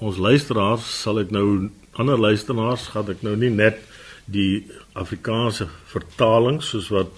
ons 0.04 0.16
luisteraars 0.20 0.84
sal 1.02 1.22
ek 1.22 1.30
nou 1.32 1.70
ander 1.96 2.18
luisteraars 2.20 2.90
gaan 2.92 3.08
ek 3.08 3.22
nou 3.24 3.32
nie 3.36 3.48
net 3.48 3.80
die 4.28 4.66
Afrikaanse 4.92 5.68
vertaling 5.88 6.60
soos 6.60 6.90
wat 6.92 7.08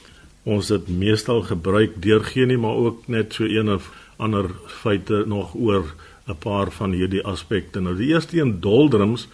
ons 0.46 0.70
dit 0.70 0.88
meestal 0.88 1.42
gebruik 1.42 1.98
deurgee 1.98 2.46
nie 2.46 2.60
maar 2.60 2.78
ook 2.78 3.08
net 3.08 3.34
so 3.34 3.50
een 3.50 3.72
of 3.72 3.90
ander 4.18 4.46
feite 4.82 5.24
nog 5.26 5.56
oor 5.58 5.90
'n 6.28 6.38
paar 6.38 6.70
van 6.70 6.92
hierdie 6.92 7.24
aspekte. 7.24 7.80
Nou 7.80 7.96
die 7.96 8.12
eerste 8.12 8.38
een 8.38 8.60
doldrums. 8.60 9.28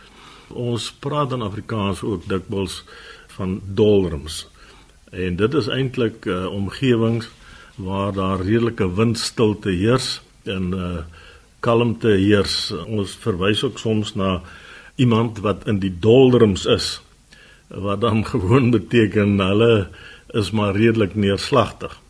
Ons 0.48 0.92
praat 0.92 1.32
in 1.32 1.42
Afrikaans 1.42 2.02
ook 2.02 2.28
dikwels 2.28 2.84
van 3.26 3.60
doldrums. 3.74 4.46
En 5.10 5.36
dit 5.36 5.54
is 5.54 5.68
eintlik 5.68 6.24
uh, 6.24 6.46
omgewings 6.46 7.28
waar 7.76 8.12
daar 8.12 8.40
redelike 8.40 8.94
windstilte 8.94 9.70
heers 9.70 10.22
en 10.46 10.72
uh 10.74 11.04
kalmte 11.64 12.08
heers. 12.20 12.72
Ons 12.84 13.14
verwys 13.22 13.62
ook 13.64 13.78
soms 13.80 14.14
na 14.14 14.42
iemand 15.00 15.40
wat 15.44 15.64
in 15.70 15.80
die 15.80 15.92
doldrums 16.00 16.66
is 16.68 16.98
wat 17.68 18.00
dan 18.00 18.24
gewoon 18.32 18.70
beteken 18.70 19.38
hulle 19.38 19.88
is 20.34 20.50
maar 20.50 20.76
redelik 20.76 21.14
neerslagtig. 21.14 22.00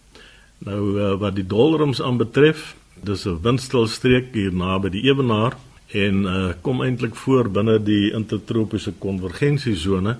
Nou 0.64 0.80
uh, 0.98 1.12
wat 1.20 1.36
die 1.36 1.46
doldrums 1.46 2.02
aanbetref, 2.02 2.74
dis 3.04 3.26
'n 3.26 3.38
windstilstreek 3.42 4.32
hier 4.32 4.52
naby 4.52 4.88
die 4.88 5.04
ewenaar 5.04 5.56
en 5.92 6.24
uh, 6.24 6.52
kom 6.60 6.82
eintlik 6.82 7.14
voor 7.14 7.50
binne 7.50 7.78
die 7.78 8.12
intertropiese 8.12 8.92
konvergensiesone 8.98 10.16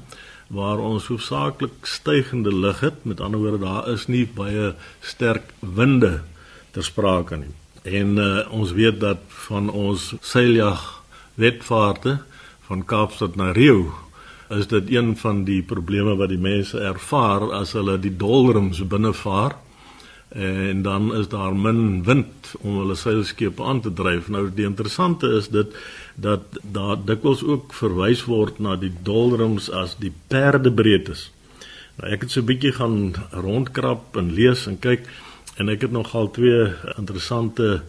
waar 0.49 0.79
ons 0.79 1.07
hoofsaaklik 1.07 1.87
stygende 1.89 2.53
lug 2.53 2.81
het. 2.81 3.05
Met 3.05 3.21
ander 3.21 3.41
woorde, 3.41 3.59
daar 3.59 3.89
is 3.89 4.07
nie 4.07 4.27
baie 4.27 4.75
sterk 5.01 5.55
winde 5.61 6.23
ter 6.71 6.85
sprake 6.85 7.37
nie. 7.37 7.64
En 7.85 8.17
uh, 8.17 8.53
ons 8.53 8.73
weet 8.73 9.01
dat 9.01 9.21
van 9.29 9.69
ons 9.71 10.15
seiljag 10.25 11.03
wetvaarte 11.37 12.19
van 12.65 12.85
Kaapstad 12.85 13.37
na 13.37 13.51
Rio 13.53 13.93
is 14.49 14.67
dit 14.71 14.91
een 14.91 15.17
van 15.21 15.43
die 15.45 15.61
probleme 15.63 16.15
wat 16.17 16.31
die 16.33 16.41
mense 16.41 16.81
ervaar 16.81 17.45
as 17.53 17.75
hulle 17.77 17.99
die 18.01 18.15
dolrums 18.17 18.81
binnevaar 18.89 19.59
en 20.35 20.81
dan 20.83 21.13
is 21.15 21.29
daar 21.29 21.55
min 21.55 22.03
wind 22.09 22.55
om 22.61 22.79
hulle 22.81 22.97
seilskepe 22.99 23.63
aan 23.63 23.81
te 23.81 23.93
dryf. 23.93 24.29
Nou 24.29 24.49
die 24.51 24.65
interessante 24.67 25.29
is 25.37 25.49
dit 25.49 25.77
dat 26.15 26.59
daar 26.63 26.97
dikwels 27.05 27.45
ook 27.45 27.75
verwys 27.77 28.25
word 28.25 28.59
na 28.59 28.75
die 28.81 28.93
dolrums 29.03 29.69
as 29.71 29.95
die 30.01 30.13
perdebreedtes. 30.33 31.29
Nou 32.01 32.11
ek 32.11 32.27
het 32.27 32.31
so 32.31 32.41
'n 32.41 32.51
bietjie 32.51 32.73
gaan 32.73 33.15
rondkrap 33.31 34.17
en 34.17 34.33
lees 34.33 34.67
en 34.67 34.79
kyk 34.79 35.07
En 35.57 35.71
ek 35.71 35.87
het 35.87 35.93
nogal 35.95 36.31
twee 36.35 36.67
interessante 36.99 37.83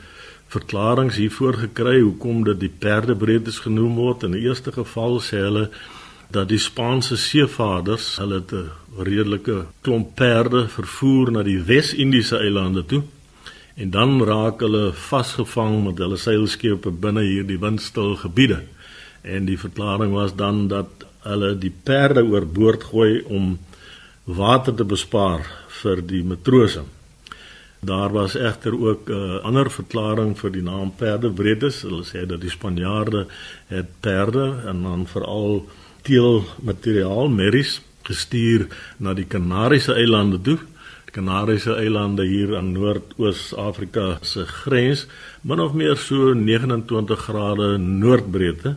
verklaringe 0.53 1.15
hiervoor 1.17 1.57
gekry 1.65 1.99
hoekom 1.99 2.43
dit 2.45 2.59
die 2.59 2.69
perdebreedtes 2.69 3.63
genoem 3.65 3.95
word. 3.97 4.23
In 4.27 4.35
die 4.37 4.45
eerste 4.45 4.71
geval 4.71 5.17
sê 5.19 5.41
hulle 5.47 5.69
dat 6.33 6.49
die 6.49 6.61
Spaanse 6.61 7.17
seevaarders 7.17 8.17
hulle 8.21 8.43
'n 8.51 8.69
redelike 8.97 9.65
klomp 9.81 10.15
perde 10.15 10.67
vervoer 10.67 11.31
na 11.31 11.43
die 11.43 11.59
Wes-Indiese 11.59 12.37
eilande 12.37 12.85
toe 12.85 13.03
en 13.75 13.89
dan 13.91 14.23
raak 14.23 14.59
hulle 14.59 14.93
vasgevang 14.93 15.83
met 15.83 15.97
hulle 15.97 16.17
seilskepe 16.17 16.91
binne 16.91 17.21
hierdie 17.21 17.59
windstil 17.59 18.15
gebiede. 18.15 18.61
En 19.21 19.45
die 19.45 19.59
verklaring 19.59 20.13
was 20.13 20.35
dan 20.35 20.67
dat 20.67 21.05
hulle 21.19 21.57
die 21.57 21.73
perde 21.83 22.23
oorboord 22.23 22.83
gooi 22.83 23.23
om 23.23 23.57
water 24.23 24.75
te 24.75 24.85
bespaar 24.85 25.43
vir 25.81 26.01
die 26.01 26.23
matrose. 26.23 26.83
Daar 27.85 28.11
was 28.11 28.35
egter 28.35 28.73
ook 28.73 29.09
'n 29.09 29.13
uh, 29.13 29.43
ander 29.43 29.71
verklaring 29.71 30.37
vir 30.39 30.51
die 30.51 30.63
naam 30.63 30.93
perdebreedes. 30.95 31.81
Hulle 31.81 32.03
sê 32.03 32.25
dat 32.25 32.41
die 32.41 32.49
Spanjaarde 32.49 33.27
het 33.67 33.89
perde 33.99 34.61
en 34.65 34.81
dan 34.81 35.07
veral 35.07 35.65
teelmateriaal 36.01 37.29
merries 37.29 37.81
gestuur 38.03 38.67
na 38.97 39.13
die 39.13 39.25
Kanariese 39.25 39.93
eilande 39.93 40.41
toe. 40.41 40.57
Die 41.05 41.15
Kanariese 41.15 41.75
eilande 41.75 42.25
hier 42.25 42.55
aan 42.57 42.71
Noord-Oos-Afrika 42.71 44.17
se 44.21 44.45
grens, 44.45 45.07
min 45.41 45.59
of 45.59 45.73
meer 45.73 45.97
so 45.97 46.33
29 46.33 47.19
grade 47.19 47.77
noordbreedte, 47.77 48.75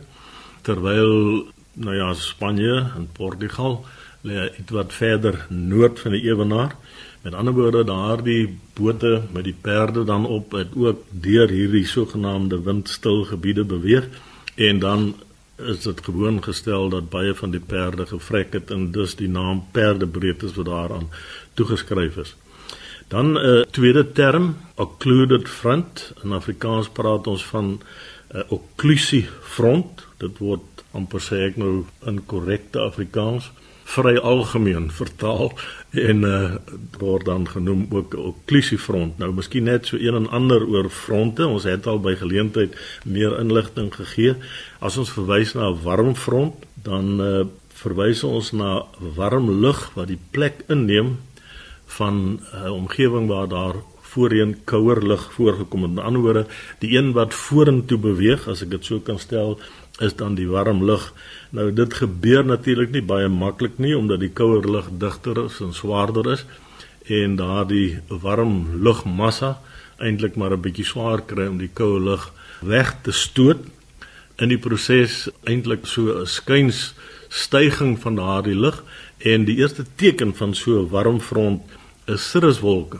terwyl 0.61 1.45
nou 1.73 1.95
ja, 1.95 2.13
Spanje 2.13 2.91
en 2.95 3.07
Portugal 3.13 3.85
lê 4.21 4.49
ietwat 4.59 4.93
verder 4.93 5.45
noord 5.49 5.99
van 5.99 6.11
die 6.11 6.25
ewenaar. 6.27 6.75
Met 7.21 7.33
ander 7.33 7.53
woorde, 7.53 7.83
daardie 7.83 8.57
bote 8.73 9.21
met 9.31 9.43
die 9.43 9.55
perde 9.61 10.03
dan 10.03 10.25
op 10.25 10.51
het 10.51 10.75
ook 10.75 11.03
deur 11.09 11.49
hierdie 11.49 11.85
sogenaamde 11.85 12.61
windstil 12.61 13.23
gebiede 13.23 13.63
beweeg 13.63 14.07
en 14.55 14.79
dan 14.79 15.15
is 15.55 15.81
dit 15.83 16.03
gewoon 16.03 16.43
gestel 16.43 16.89
dat 16.89 17.09
baie 17.09 17.33
van 17.35 17.51
die 17.51 17.59
perde 17.59 18.05
gevrek 18.05 18.53
het 18.53 18.71
en 18.71 18.91
dus 18.91 19.15
die 19.15 19.29
naam 19.29 19.65
perdebreedtes 19.71 20.55
wat 20.55 20.65
daaraan 20.65 21.09
toegeskryf 21.53 22.15
is. 22.17 22.35
Dan 23.07 23.31
'n 23.31 23.45
uh, 23.45 23.61
tweede 23.61 24.11
term, 24.11 24.55
occluded 24.75 25.49
front. 25.49 26.13
In 26.23 26.31
Afrikaans 26.31 26.89
praat 26.89 27.27
ons 27.27 27.45
van 27.45 27.65
'n 27.65 28.37
uh, 28.37 28.41
okklusie 28.47 29.27
front. 29.41 30.05
Dit 30.17 30.37
word 30.37 30.61
amper 30.91 31.21
sê 31.21 31.35
ek 31.49 31.55
nou 31.57 31.85
in 32.05 32.25
korrekte 32.25 32.79
Afrikaans 32.79 33.51
vry 33.89 34.17
algemeen 34.17 34.91
vertaal 34.93 35.51
en 35.97 36.25
uh, 36.27 36.55
word 37.01 37.25
dan 37.25 37.47
genoem 37.49 37.87
ook 37.89 38.13
okklusiefront. 38.13 39.17
Nou 39.17 39.31
miskien 39.33 39.65
net 39.65 39.89
so 39.89 39.97
een 39.97 40.15
en 40.15 40.29
ander 40.29 40.65
oor 40.67 40.89
fronte. 40.93 41.47
Ons 41.47 41.65
het 41.65 41.87
al 41.89 42.01
by 42.03 42.13
geleentheid 42.19 42.75
meer 43.05 43.33
inligting 43.39 43.89
gegee. 43.95 44.35
As 44.79 44.97
ons 45.01 45.13
verwys 45.15 45.55
na 45.57 45.71
'n 45.71 45.81
warm 45.83 46.13
front, 46.15 46.53
dan 46.83 47.21
uh, 47.21 47.45
verwys 47.81 48.23
ons 48.23 48.51
na 48.51 48.85
warm 49.15 49.49
lug 49.61 49.91
wat 49.95 50.07
die 50.07 50.21
plek 50.31 50.63
inneem 50.67 51.17
van 51.97 52.15
'n 52.15 52.39
uh, 52.53 52.73
omgewing 52.73 53.27
waar 53.27 53.47
daar 53.47 53.75
voorheen 54.09 54.57
kouer 54.63 55.01
lug 55.01 55.33
voorgekom 55.33 55.83
het. 55.83 55.91
Met 55.91 56.03
ander 56.03 56.21
woorde, 56.21 56.45
die 56.79 56.97
een 56.97 57.11
wat 57.13 57.33
vorentoe 57.33 57.97
beweeg, 57.97 58.47
as 58.47 58.61
ek 58.65 58.71
dit 58.73 58.85
so 58.85 58.99
kan 58.99 59.19
stel, 59.19 59.59
is 59.99 60.15
dan 60.15 60.35
die 60.35 60.47
warm 60.47 60.83
lug. 60.83 61.13
Nou 61.55 61.71
dit 61.73 61.93
gebeur 61.93 62.45
natuurlik 62.45 62.91
nie 62.91 63.03
baie 63.03 63.27
maklik 63.27 63.77
nie 63.77 63.95
omdat 63.97 64.19
die 64.23 64.31
kouer 64.33 64.65
lug 64.65 64.89
digter 65.01 65.45
is 65.45 65.59
en 65.59 65.73
swaarder 65.73 66.31
is. 66.31 66.45
En 67.07 67.35
daardie 67.35 67.99
warm 68.07 68.83
lugmassa 68.83 69.59
eintlik 69.99 70.35
maar 70.35 70.53
'n 70.53 70.61
bietjie 70.61 70.85
swaar 70.85 71.21
kry 71.21 71.47
om 71.47 71.57
die 71.57 71.73
koue 71.73 71.99
lug 71.99 72.31
weg 72.61 72.95
te 73.03 73.11
stoot. 73.11 73.59
In 74.37 74.49
die 74.49 74.57
proses 74.57 75.29
eintlik 75.43 75.85
so 75.85 76.21
'n 76.21 76.25
skuins 76.25 76.93
styging 77.29 77.99
van 77.99 78.15
daardie 78.15 78.55
lug 78.55 78.83
en 79.17 79.45
die 79.45 79.57
eerste 79.57 79.85
teken 79.95 80.35
van 80.35 80.55
so 80.55 80.79
'n 80.79 80.89
warm 80.89 81.19
front 81.19 81.61
is 82.05 82.29
cirruswolke 82.29 82.99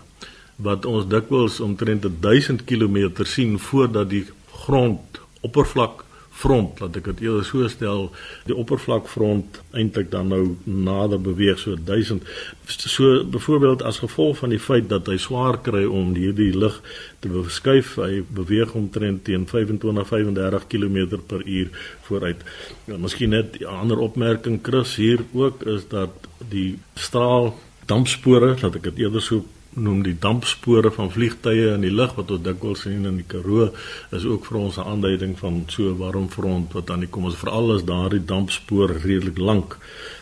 wat 0.56 0.86
ons 0.86 1.08
dikwels 1.08 1.60
omtrent 1.60 2.06
1000 2.22 2.64
km 2.66 3.24
sien 3.24 3.60
voordat 3.60 4.10
die 4.10 4.26
grond 4.52 5.20
oppervlak 5.42 6.04
front 6.40 6.80
laat 6.80 6.96
ek 7.00 7.12
dit 7.12 7.26
eerder 7.28 7.46
so 7.48 7.68
stel 7.72 8.08
die 8.48 8.56
oppervlakfront 8.56 9.60
eintlik 9.76 10.12
dan 10.14 10.32
nou 10.32 10.44
nader 10.64 11.20
beweeg 11.22 11.60
so 11.60 11.76
1000 11.76 12.24
so 12.70 13.24
byvoorbeeld 13.24 13.84
as 13.84 14.00
gevolg 14.04 14.38
van 14.42 14.54
die 14.54 14.62
feit 14.62 14.90
dat 14.90 15.10
hy 15.12 15.18
swaar 15.20 15.60
kry 15.66 15.84
om 15.86 16.14
hierdie 16.16 16.52
lig 16.56 16.80
te 17.20 17.32
beskuif 17.34 17.96
hy 18.00 18.22
beweeg 18.36 18.76
omtrent 18.80 19.26
teen 19.28 19.48
25 19.50 20.08
35 20.08 20.68
km 20.72 21.20
per 21.28 21.44
uur 21.46 21.70
vooruit. 22.08 22.44
Ja, 22.86 22.98
miskien 22.98 23.30
net 23.30 23.60
'n 23.60 23.66
ander 23.66 23.98
opmerking 23.98 24.60
Chris 24.62 24.96
hier 24.96 25.20
ook 25.34 25.64
is 25.64 25.88
dat 25.88 26.12
die 26.50 26.80
straal 26.96 27.60
dampspore 27.86 28.56
laat 28.62 28.76
ek 28.76 28.84
dit 28.84 29.00
eerder 29.06 29.22
so 29.22 29.44
noem 29.78 30.02
die 30.04 30.16
dampspore 30.18 30.90
van 30.92 31.12
vliegtye 31.14 31.74
in 31.76 31.84
die 31.86 31.94
lug 31.94 32.16
wat 32.18 32.32
ons 32.34 32.44
dikwels 32.44 32.84
sien 32.86 33.06
in 33.06 33.20
die 33.22 33.28
Karoo 33.28 33.70
is 34.16 34.26
ook 34.26 34.46
vir 34.50 34.58
ons 34.58 34.78
'n 34.78 34.88
aanduiding 34.92 35.38
van 35.38 35.64
so 35.68 35.90
'n 35.90 35.98
warm 35.98 36.30
front 36.30 36.74
wat 36.74 36.90
aan 36.90 37.00
die 37.02 37.10
kom 37.10 37.26
ons 37.26 37.36
veral 37.36 37.76
as 37.76 37.86
daardie 37.86 38.26
dampspoor 38.26 38.90
redelik 38.90 39.38
lank 39.38 39.78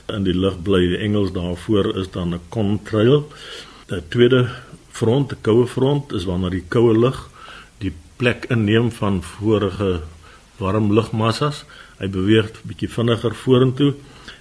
in 0.09 0.23
die 0.23 0.33
lug 0.33 0.61
bly 0.63 0.87
die 0.87 0.97
Engels 0.97 1.31
daarvoor 1.31 1.97
is 1.97 2.11
dan 2.11 2.33
'n 2.33 2.41
contrail. 2.49 3.27
Die 3.87 4.01
tweede 4.09 4.49
front, 4.91 5.31
'n 5.31 5.41
koue 5.41 5.67
front 5.67 6.11
is 6.11 6.25
wanneer 6.25 6.51
die 6.51 6.67
koue 6.67 6.97
lug 6.97 7.29
die 7.77 7.93
plek 8.17 8.45
inneem 8.49 8.91
van 8.91 9.23
vorige 9.23 10.01
warm 10.57 10.93
lugmassas. 10.93 11.65
Hy 11.99 12.07
beweeg 12.09 12.51
bietjie 12.63 12.89
vinniger 12.89 13.35
vorentoe 13.35 13.93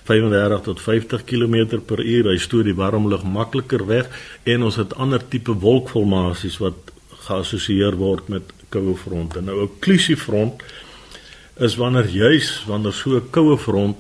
35 0.07 0.63
tot 0.63 0.81
50 0.81 1.25
km 1.25 1.81
per 1.87 2.01
uur. 2.01 2.31
Hy 2.31 2.39
stoot 2.39 2.65
die 2.65 2.77
warm 2.79 3.09
lug 3.11 3.25
makliker 3.25 3.87
weg 3.87 4.11
en 4.45 4.63
ons 4.63 4.79
het 4.81 4.95
ander 4.95 5.23
tipe 5.29 5.55
wolkformasies 5.63 6.59
wat 6.63 6.93
geassosieer 7.27 7.99
word 7.99 8.29
met 8.33 8.53
koue 8.71 8.95
fronte. 8.97 9.41
Nou 9.41 9.57
'n 9.57 9.69
okklusiefront 9.69 10.63
is 11.59 11.77
wanneer 11.77 12.09
juis 12.09 12.65
wanneer 12.67 12.93
so 12.93 13.17
'n 13.17 13.31
koue 13.31 13.59
front 13.59 13.97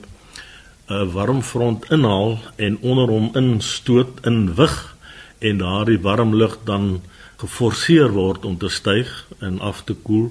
'n 0.88 1.12
warm 1.12 1.42
front 1.42 1.90
inhaal 1.90 2.38
en 2.56 2.78
onder 2.80 3.08
hom 3.08 3.30
instoot 3.34 4.20
in 4.22 4.54
wig 4.54 4.96
en 5.38 5.58
daardie 5.58 5.98
warm 6.00 6.34
lug 6.34 6.58
dan 6.64 7.02
geforseer 7.36 8.12
word 8.12 8.44
om 8.44 8.58
te 8.58 8.68
styg 8.68 9.26
en 9.38 9.58
af 9.60 9.82
te 9.84 9.94
koel 9.94 10.30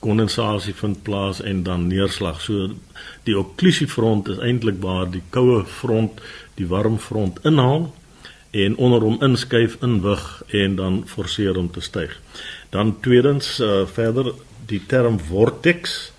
kondensasie 0.00 0.74
vind 0.74 1.02
plaas 1.02 1.40
en 1.40 1.62
dan 1.62 1.86
neerslag. 1.86 2.40
So 2.40 2.70
die 3.28 3.38
okklusiefront 3.38 4.28
is 4.28 4.38
eintlik 4.38 4.80
waar 4.80 5.10
die 5.10 5.22
koue 5.30 5.64
front 5.64 6.20
die 6.56 6.68
warm 6.68 6.98
front 6.98 7.40
inhaal 7.44 7.90
en 8.50 8.76
onder 8.76 9.04
hom 9.06 9.20
inskuif 9.22 9.76
inwig 9.84 10.24
en 10.46 10.76
dan 10.76 11.02
forceer 11.06 11.56
om 11.56 11.70
te 11.70 11.80
styg. 11.80 12.16
Dan 12.70 12.96
tweedens 13.00 13.60
uh, 13.60 13.86
verder 13.86 14.32
die 14.66 14.82
term 14.86 15.18
vortex 15.20 16.09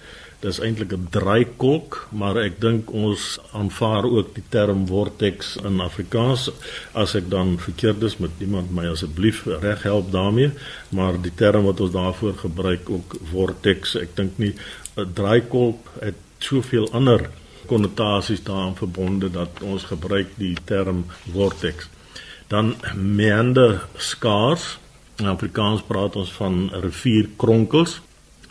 Dis 0.41 0.57
eintlik 0.59 0.93
'n 0.93 1.07
draaikolk, 1.13 2.07
maar 2.09 2.37
ek 2.37 2.55
dink 2.61 2.91
ons 2.91 3.39
aanvaar 3.53 4.05
ook 4.09 4.33
die 4.33 4.43
term 4.49 4.87
vortex 4.87 5.57
in 5.61 5.79
Afrikaans. 5.79 6.49
As 6.93 7.13
ek 7.15 7.29
dan 7.29 7.59
verkeerd 7.59 8.01
is 8.01 8.17
met 8.17 8.31
iemand 8.39 8.71
my 8.71 8.87
asseblief 8.87 9.45
reghelp 9.45 10.11
daarmee, 10.11 10.49
maar 10.89 11.21
die 11.21 11.35
term 11.35 11.63
wat 11.63 11.79
ons 11.79 11.91
daarvoor 11.91 12.33
gebruik 12.33 12.89
ook 12.89 13.15
vortex, 13.31 13.95
ek 13.95 14.15
dink 14.15 14.37
nie 14.37 14.55
'n 14.97 15.13
draaikolk 15.13 15.77
het 15.99 16.17
soveel 16.39 16.91
ander 16.91 17.29
konnotasies 17.65 18.43
daaraan 18.43 18.75
verbonde 18.75 19.29
dat 19.29 19.61
ons 19.61 19.83
gebruik 19.83 20.27
die 20.37 20.57
term 20.65 21.05
vortex. 21.33 21.87
Dan 22.47 22.75
meander 22.95 23.85
skaars. 23.95 24.77
In 25.15 25.27
Afrikaans 25.27 25.81
praat 25.81 26.15
ons 26.15 26.31
van 26.31 26.69
rivierkronkels 26.73 28.01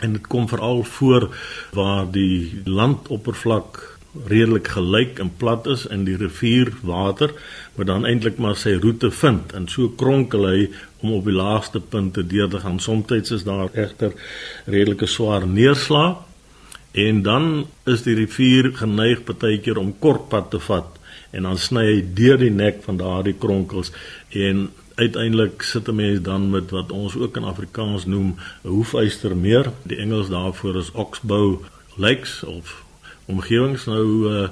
en 0.00 0.12
dit 0.16 0.26
kom 0.26 0.48
veral 0.48 0.82
voor 0.82 1.28
waar 1.76 2.10
die 2.10 2.62
landoppervlak 2.64 3.80
redelik 4.26 4.68
gelyk 4.74 5.20
en 5.22 5.30
plat 5.38 5.66
is 5.70 5.84
en 5.86 6.04
die 6.04 6.16
rivierwater 6.18 7.30
wat 7.76 7.86
dan 7.86 8.06
eintlik 8.06 8.40
maar 8.42 8.56
sy 8.58 8.74
roete 8.82 9.10
vind 9.14 9.52
en 9.54 9.68
so 9.70 9.92
kronkel 10.00 10.48
hy 10.48 10.64
om 11.00 11.14
op 11.14 11.28
die 11.28 11.36
laagste 11.36 11.80
punte 11.80 12.24
deur 12.26 12.50
te 12.50 12.60
gaan. 12.60 12.80
Somstyds 12.82 13.30
is 13.30 13.46
daar 13.46 13.70
egter 13.72 14.16
redelike 14.66 15.06
swaar 15.06 15.46
neerslag 15.46 16.18
en 16.92 17.22
dan 17.22 17.66
is 17.86 18.02
die 18.02 18.16
rivier 18.18 18.72
geneig 18.74 19.22
partykeer 19.24 19.78
om 19.78 19.94
kort 20.02 20.26
pad 20.28 20.50
te 20.50 20.58
vat 20.66 20.98
en 21.30 21.46
dan 21.46 21.58
sny 21.58 21.86
hy 21.86 21.98
deur 22.18 22.40
die 22.40 22.50
nek 22.50 22.82
van 22.82 22.98
daardie 22.98 23.36
kronkels 23.38 23.92
en 24.34 24.68
uiteindelik 25.00 25.62
sit 25.62 25.88
'n 25.88 25.94
mens 25.94 26.20
dan 26.22 26.50
met 26.50 26.70
wat 26.70 26.92
ons 26.92 27.16
ook 27.16 27.36
in 27.36 27.44
Afrikaans 27.44 28.04
noem 28.06 28.36
'n 28.62 28.68
hoefystermeer. 28.68 29.72
Die 29.82 29.96
Engels 29.96 30.28
daarvoor 30.28 30.76
is 30.76 30.92
oxbow 30.92 31.62
lakes 31.96 32.42
of 32.42 32.84
omgewings 33.24 33.84
nou 33.84 34.06
uh, 34.32 34.48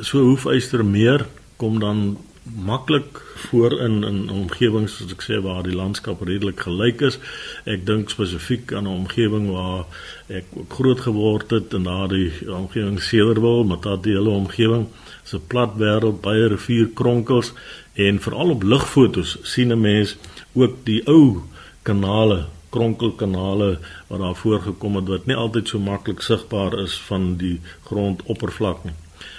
so 0.00 0.18
hoefystermeer 0.18 1.26
kom 1.56 1.78
dan 1.78 2.18
maklik 2.44 3.22
voor 3.36 3.80
in 3.80 4.04
in 4.04 4.30
omgewings 4.30 4.96
soos 4.96 5.12
ek 5.12 5.22
sê 5.24 5.38
waar 5.40 5.62
die 5.64 5.76
landskap 5.76 6.20
redelik 6.28 6.60
gelyk 6.60 7.00
is. 7.08 7.16
Ek 7.64 7.86
dink 7.88 8.12
spesifiek 8.12 8.72
aan 8.72 8.84
'n 8.84 8.96
omgewing 9.04 9.48
waar 9.50 9.86
ek 10.28 10.44
ook 10.52 10.72
groot 10.72 11.00
geword 11.00 11.50
het 11.50 11.74
en 11.74 11.82
daardie 11.88 12.32
omgewing 12.48 13.00
Cederwil, 13.00 13.64
maar 13.64 13.80
daardie 13.80 14.12
hele 14.12 14.30
omgewing 14.30 14.86
se 15.24 15.38
plat 15.38 15.72
wêreld, 15.80 16.20
baie 16.20 16.48
rivierkronkels 16.48 17.52
en 17.94 18.20
veral 18.20 18.50
op 18.50 18.62
lugfoto's 18.62 19.38
sien 19.42 19.72
'n 19.72 19.80
mens 19.80 20.16
ook 20.52 20.84
die 20.84 21.02
ou 21.06 21.42
kanale 21.82 22.46
kronkelkanale 22.74 23.78
wat 24.06 24.20
daar 24.20 24.34
voorgekom 24.34 24.96
het 24.96 25.08
wat 25.08 25.26
nie 25.26 25.36
altyd 25.36 25.68
so 25.68 25.78
maklik 25.78 26.20
sigbaar 26.20 26.78
is 26.82 26.98
van 27.08 27.36
die 27.36 27.60
grondoppervlak 27.84 28.84
nie. 28.84 28.96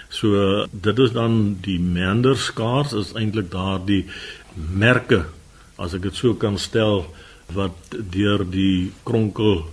So 0.09 0.65
dit 0.71 0.99
is 0.99 1.11
dan 1.11 1.57
die 1.61 1.79
meanderskaars 1.79 2.93
is 2.93 3.13
eintlik 3.13 3.51
daardie 3.51 4.05
merke 4.55 5.25
as 5.75 5.93
ek 5.93 6.01
dit 6.07 6.15
so 6.15 6.33
kan 6.33 6.57
stel 6.57 7.05
wat 7.53 7.97
deur 8.11 8.45
die 8.49 8.91
kronkel 9.03 9.65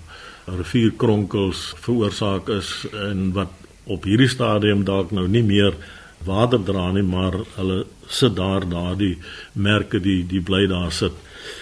rivierkronkels 0.46 1.74
veroorsaak 1.84 2.48
is 2.48 2.72
en 2.92 3.30
wat 3.36 3.52
op 3.84 4.04
hierdie 4.04 4.30
stadium 4.30 4.84
dalk 4.84 5.12
nou 5.14 5.28
nie 5.28 5.44
meer 5.46 5.76
water 6.24 6.58
dra 6.58 6.90
nie 6.92 7.02
maar 7.02 7.36
hulle 7.56 7.84
sit 8.08 8.36
daar 8.36 8.68
daardie 8.68 9.18
merke 9.52 10.00
die 10.00 10.22
die 10.26 10.40
bly 10.40 10.66
daar 10.66 10.92
sit. 10.92 11.12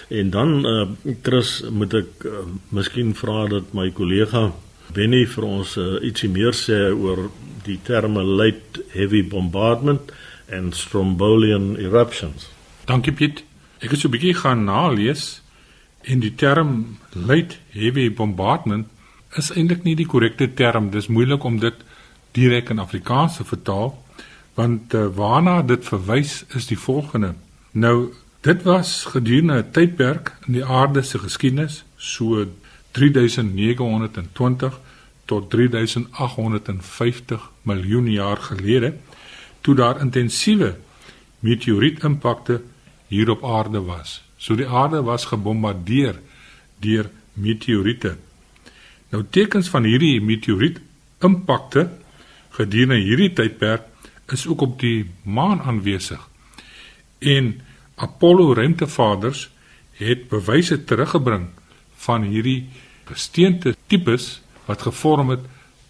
En 0.09 0.29
dan 0.29 0.65
uh, 0.65 0.87
Chris 1.23 1.61
moet 1.69 1.93
ek 1.93 2.25
uh, 2.25 2.43
miskien 2.69 3.15
vra 3.15 3.47
dat 3.47 3.73
my 3.73 3.89
kollega 3.91 4.51
Benny 4.93 5.23
vir 5.25 5.47
ons 5.47 5.77
uh, 5.79 6.01
ietsie 6.03 6.29
meer 6.29 6.55
sê 6.57 6.89
oor 6.91 7.29
die 7.63 7.79
terme 7.87 8.23
late 8.23 8.83
heavy 8.91 9.21
bombardment 9.23 10.11
en 10.51 10.71
strombolian 10.75 11.77
eruptions. 11.79 12.49
Dankie 12.85 13.13
Piet. 13.13 13.43
Ek 13.79 13.93
het 13.93 13.99
so 13.99 14.09
'n 14.09 14.15
bietjie 14.17 14.35
gaan 14.35 14.65
nalees 14.65 15.41
en 16.03 16.19
die 16.19 16.35
term 16.35 16.97
late 17.13 17.55
heavy 17.71 18.09
bombardment 18.09 18.87
is 19.37 19.51
eintlik 19.55 19.83
nie 19.83 19.95
die 19.95 20.05
korrekte 20.05 20.53
term. 20.53 20.89
Dis 20.91 21.07
moeilik 21.07 21.43
om 21.43 21.59
dit 21.59 21.75
direk 22.31 22.69
in 22.69 22.79
Afrikaans 22.79 23.37
te 23.37 23.43
vertaal 23.43 23.95
want 24.61 24.93
uh, 24.93 25.07
waarna 25.15 25.61
dit 25.61 25.85
verwys 25.85 26.43
is 26.57 26.67
die 26.69 26.79
volgende. 26.79 27.33
Nou 27.71 28.13
dit 28.45 28.63
was 28.63 29.05
gedurende 29.13 29.61
'n 29.61 29.71
tydperk 29.71 30.35
in 30.47 30.53
die 30.53 30.65
aarde 30.65 31.01
se 31.01 31.19
geskiedenis 31.19 31.83
so 31.97 32.45
3920 32.91 34.79
tot 35.25 35.49
3850 35.49 37.49
miljoen 37.61 38.11
jaar 38.11 38.37
gelede 38.37 38.93
toe 39.61 39.75
daar 39.75 40.01
intensiewe 40.01 40.75
meteorietimpakte 41.39 42.61
hier 43.07 43.29
op 43.29 43.45
aarde 43.45 43.81
was. 43.81 44.23
So 44.37 44.55
die 44.55 44.67
aarde 44.67 45.03
was 45.03 45.25
gebombardeer 45.25 46.19
deur 46.79 47.09
meteoriete. 47.33 48.17
Nou 49.09 49.23
tekens 49.29 49.69
van 49.69 49.83
hierdie 49.83 50.21
meteorietimpakte 50.21 51.89
gedurende 52.49 52.95
hierdie 52.95 53.33
tydperk 53.33 53.90
is 54.31 54.47
ook 54.47 54.61
op 54.61 54.79
die 54.79 55.09
maan 55.23 55.61
aanwesig. 55.61 56.21
En 57.19 57.61
Apollo 57.95 58.53
ruimtevaders 58.53 59.49
het 59.99 60.27
bewyse 60.29 60.83
teruggebring 60.83 61.49
van 62.05 62.23
hierdie 62.23 62.69
gesteente 63.05 63.75
tipes 63.87 64.41
wat 64.65 64.81
gevorm 64.81 65.29
het 65.29 65.45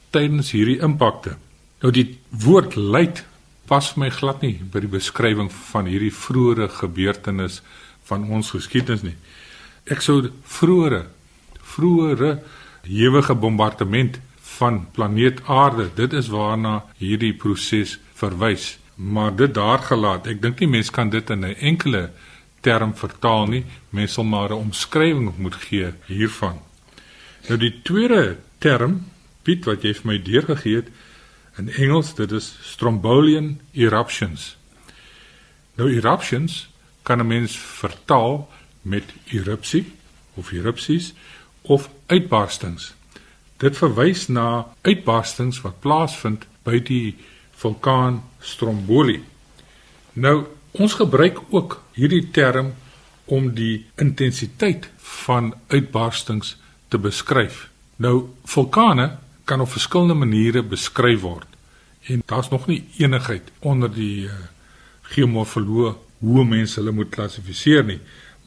tydens 0.09 0.51
hierdie 0.51 0.79
impakte. 0.83 1.37
Nou 1.81 1.93
die 1.93 2.19
woord 2.29 2.75
luit 2.75 3.23
pas 3.69 3.93
vir 3.93 4.03
my 4.03 4.09
glad 4.11 4.41
nie 4.43 4.57
by 4.73 4.81
die 4.83 4.91
beskrywing 4.91 5.51
van 5.71 5.87
hierdie 5.87 6.11
vroeëre 6.11 6.67
gebeurtenis 6.81 7.61
van 8.09 8.27
ons 8.27 8.51
geskiedenis 8.51 9.05
nie. 9.05 9.15
Ek 9.87 10.03
sou 10.03 10.19
vroeëre 10.43 11.05
vroeëre 11.71 12.31
ewige 12.83 13.35
bombardement 13.37 14.19
van 14.57 14.81
planeet 14.91 15.39
Aarde, 15.47 15.87
dit 15.95 16.13
is 16.13 16.27
waarna 16.33 16.81
hierdie 16.99 17.33
proses 17.33 17.97
verwys, 18.21 18.77
maar 18.95 19.35
dit 19.35 19.53
daar 19.53 19.81
gelaat. 19.85 20.27
Ek 20.27 20.41
dink 20.41 20.61
nie 20.61 20.69
mens 20.77 20.91
kan 20.93 21.09
dit 21.09 21.29
in 21.29 21.45
'n 21.45 21.55
enkele 21.55 22.11
term 22.61 22.93
vertaal 22.95 23.47
nie. 23.47 23.65
Mens 23.89 24.13
sal 24.13 24.23
maar 24.23 24.49
'n 24.49 24.63
omskrywing 24.69 25.37
moet 25.37 25.55
gee 25.55 25.93
hiervan. 26.05 26.61
Nou 27.47 27.57
die 27.57 27.81
tweede 27.83 28.37
term, 28.57 29.05
Piet 29.41 29.65
wat 29.65 29.81
jy 29.81 29.93
vir 29.93 30.05
my 30.05 30.17
deurgegee 30.21 30.75
het 30.75 30.89
in 31.57 31.69
Engels, 31.69 32.13
dit 32.15 32.31
is 32.31 32.57
strombolian 32.61 33.59
eruptions. 33.73 34.57
Nou 35.75 35.89
eruptions 35.89 36.69
kan 37.03 37.19
'n 37.19 37.27
mens 37.27 37.57
vertaal 37.57 38.49
met 38.81 39.03
erupsie 39.25 39.91
of 40.33 40.51
erupsies 40.51 41.13
of 41.61 41.89
uitbarstings. 42.05 42.93
Dit 43.57 43.77
verwys 43.77 44.27
na 44.27 44.67
uitbarstings 44.81 45.61
wat 45.61 45.79
plaasvind 45.79 46.45
by 46.63 46.79
die 46.79 47.15
vulkaan 47.61 48.21
Stromboli. 48.39 49.19
Nou 50.13 50.45
ons 50.71 50.93
gebruik 50.97 51.41
ook 51.49 51.81
hierdie 51.93 52.29
term 52.33 52.73
om 53.25 53.51
die 53.55 53.85
intensiteit 54.01 54.89
van 54.97 55.53
uitbarstings 55.67 56.55
te 56.87 56.97
beskryf. 56.97 57.67
Nou 58.01 58.31
vulkane 58.49 59.17
kan 59.43 59.61
op 59.61 59.71
verskillende 59.71 60.17
maniere 60.17 60.63
beskryf 60.63 61.21
word 61.21 61.47
en 62.09 62.23
daar's 62.25 62.49
nog 62.49 62.65
nie 62.67 62.81
enigheid 62.97 63.51
onder 63.59 63.91
die 63.93 64.25
uh, 64.25 64.33
geomorfoloë 65.13 65.93
hoe 66.21 66.45
mense 66.45 66.79
hulle 66.79 66.93
moet 66.95 67.11
klassifiseer 67.13 67.83
nie. 67.85 67.99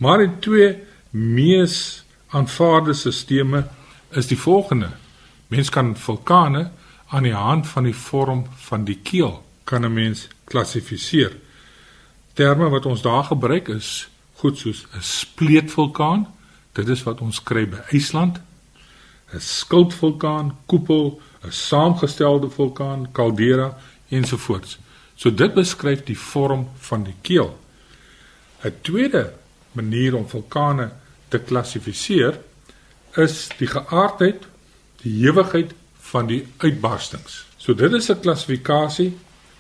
Maar 0.03 0.25
die 0.25 0.33
twee 0.43 0.71
mees 1.11 2.03
aanvaarde 2.35 2.95
stelsels 2.95 3.71
is 4.11 4.27
die 4.31 4.39
volgende. 4.39 4.91
Mens 5.49 5.71
kan 5.71 5.95
vulkane 5.99 6.71
aan 7.15 7.23
die 7.23 7.35
hand 7.35 7.67
van 7.69 7.87
die 7.87 7.95
vorm 7.95 8.47
van 8.67 8.85
die 8.85 8.99
keel 8.99 9.45
kan 9.65 9.85
'n 9.85 9.93
mens 9.93 10.29
klassifiseer. 10.45 11.37
Terme 12.33 12.69
wat 12.69 12.87
ons 12.87 13.03
daar 13.03 13.25
gebruik 13.25 13.69
is 13.69 14.09
goed 14.35 14.59
soos 14.59 14.87
'n 14.97 15.03
spleetvulkaan, 15.03 16.35
dit 16.73 16.89
is 16.89 17.03
wat 17.03 17.21
ons 17.21 17.43
kry 17.43 17.69
by 17.69 17.77
IJsland. 17.91 18.41
'n 19.33 19.41
Skildvulkaan, 19.41 20.57
koepel, 20.67 21.21
'n 21.45 21.53
saamgestelde 21.53 22.51
vulkaan, 22.51 23.13
kaldera 23.13 23.79
ensovoorts. 24.09 24.79
So 25.15 25.35
dit 25.35 25.55
beskryf 25.55 26.05
die 26.05 26.19
vorm 26.19 26.69
van 26.79 27.03
die 27.03 27.17
keel. 27.21 27.59
'n 28.65 28.73
Tweede 28.81 29.33
manier 29.73 30.17
om 30.17 30.29
vulkane 30.29 30.93
te 31.29 31.39
klassifiseer 31.39 32.41
is 33.15 33.49
die 33.59 33.67
geaardheid, 33.67 34.47
die 35.03 35.13
hewigheid 35.23 35.75
van 36.15 36.31
die 36.31 36.45
uitbarstings. 36.63 37.45
So 37.59 37.75
dit 37.75 37.93
is 37.93 38.11
'n 38.11 38.21
klassifikasie 38.21 39.17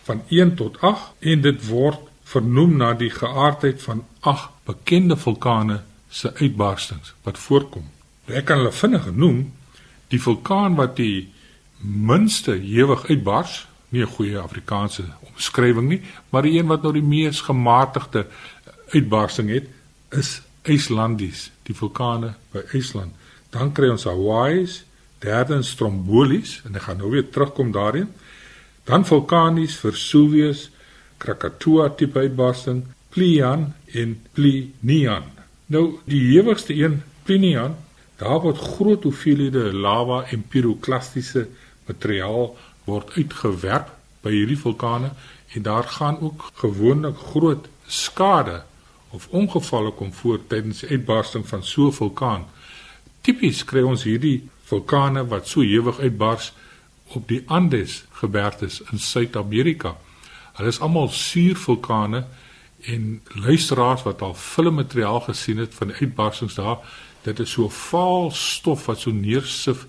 van 0.07 0.23
1 0.29 0.55
tot 0.55 0.81
8 0.81 1.13
en 1.19 1.41
dit 1.41 1.67
word 1.67 2.01
vernoem 2.25 2.77
na 2.77 2.95
die 2.95 3.11
geaardheid 3.11 3.83
van 3.83 4.05
8 4.21 4.49
bekende 4.65 5.17
vulkane 5.17 5.81
se 6.09 6.33
uitbarstings 6.35 7.15
wat 7.23 7.39
voorkom. 7.39 7.91
Ek 8.27 8.45
kan 8.45 8.63
hulle 8.63 8.73
vinnig 8.73 9.03
genoem. 9.03 9.53
Die 10.09 10.21
vulkaan 10.23 10.75
wat 10.75 10.97
die 10.97 11.33
minste 11.81 12.53
hewig 12.53 13.09
uitbars, 13.09 13.67
nie 13.89 14.03
'n 14.03 14.15
goeie 14.17 14.39
Afrikaanse 14.39 15.05
omskrywing 15.21 15.89
nie, 15.89 16.03
maar 16.31 16.43
die 16.43 16.59
een 16.59 16.67
wat 16.67 16.83
nou 16.83 16.93
die 16.93 17.03
mees 17.03 17.41
gematigde 17.41 18.27
uitbarsting 18.89 19.51
het 19.51 19.69
is 20.11 20.43
IJslandies, 20.63 21.51
die 21.63 21.75
vulkane 21.75 22.35
by 22.53 22.63
IJsland. 22.73 23.13
Dan 23.51 23.73
kry 23.73 23.91
ons 23.91 24.05
Hawaii's, 24.05 24.85
derde 25.19 25.63
Stromboli's 25.63 26.61
en 26.65 26.75
ek 26.75 26.89
gaan 26.89 27.01
nou 27.03 27.11
weer 27.11 27.29
terugkom 27.31 27.73
daarin. 27.73 28.11
Dan 28.85 29.07
vulkanies 29.07 29.77
Vesuvius, 29.81 30.71
Krakatoa 31.19 31.89
tipe 31.97 32.19
uitbarsting, 32.19 32.85
Plian 33.15 33.73
en 33.93 34.17
Plinian. 34.33 35.31
Nou 35.67 36.01
die 36.05 36.21
hewigste 36.35 36.75
een, 36.75 37.03
Plinian, 37.25 37.77
daar 38.21 38.41
word 38.45 38.59
groot 38.59 39.03
hoeveelhede 39.03 39.73
lava 39.73 40.25
en 40.31 40.45
piroklastiese 40.49 41.47
materiaal 41.87 42.53
word 42.85 43.15
uitgewerp 43.17 43.89
by 44.25 44.33
hierdie 44.35 44.59
vulkane 44.61 45.11
en 45.55 45.65
daar 45.65 45.89
gaan 45.97 46.21
ook 46.21 46.51
gewoonlik 46.61 47.17
groot 47.33 47.69
skade 47.87 48.63
of 49.15 49.29
ongevalle 49.31 49.93
kom 49.95 50.13
voor 50.13 50.41
tydens 50.47 50.83
die 50.83 50.91
uitbarsting 50.97 51.47
van 51.49 51.63
so 51.63 51.87
'n 51.87 51.93
vulkaan. 51.93 52.45
Tipies 53.21 53.65
kry 53.65 53.83
ons 53.83 54.03
hierdie 54.03 54.49
vulkane 54.75 55.27
wat 55.31 55.49
so 55.49 55.63
ewig 55.63 56.01
uitbars 56.03 56.53
op 57.15 57.29
die 57.29 57.43
Andes 57.47 58.05
gebergtes 58.21 58.81
in 58.91 58.99
Suid-Amerika. 58.99 59.95
Hulle 60.59 60.73
is 60.73 60.81
almal 60.83 61.09
suurvulkane 61.13 62.25
en 62.91 63.21
luisteraars 63.35 64.05
wat 64.07 64.23
al 64.23 64.35
filmmateriaal 64.35 65.21
gesien 65.29 65.63
het 65.63 65.75
van 65.75 65.93
die 65.93 66.01
uitbarstings 66.03 66.59
daar, 66.59 66.83
dit 67.25 67.39
is 67.41 67.55
so 67.57 67.69
vaal 67.73 68.31
stof 68.37 68.87
wat 68.91 69.05
so 69.05 69.13
neersif 69.15 69.87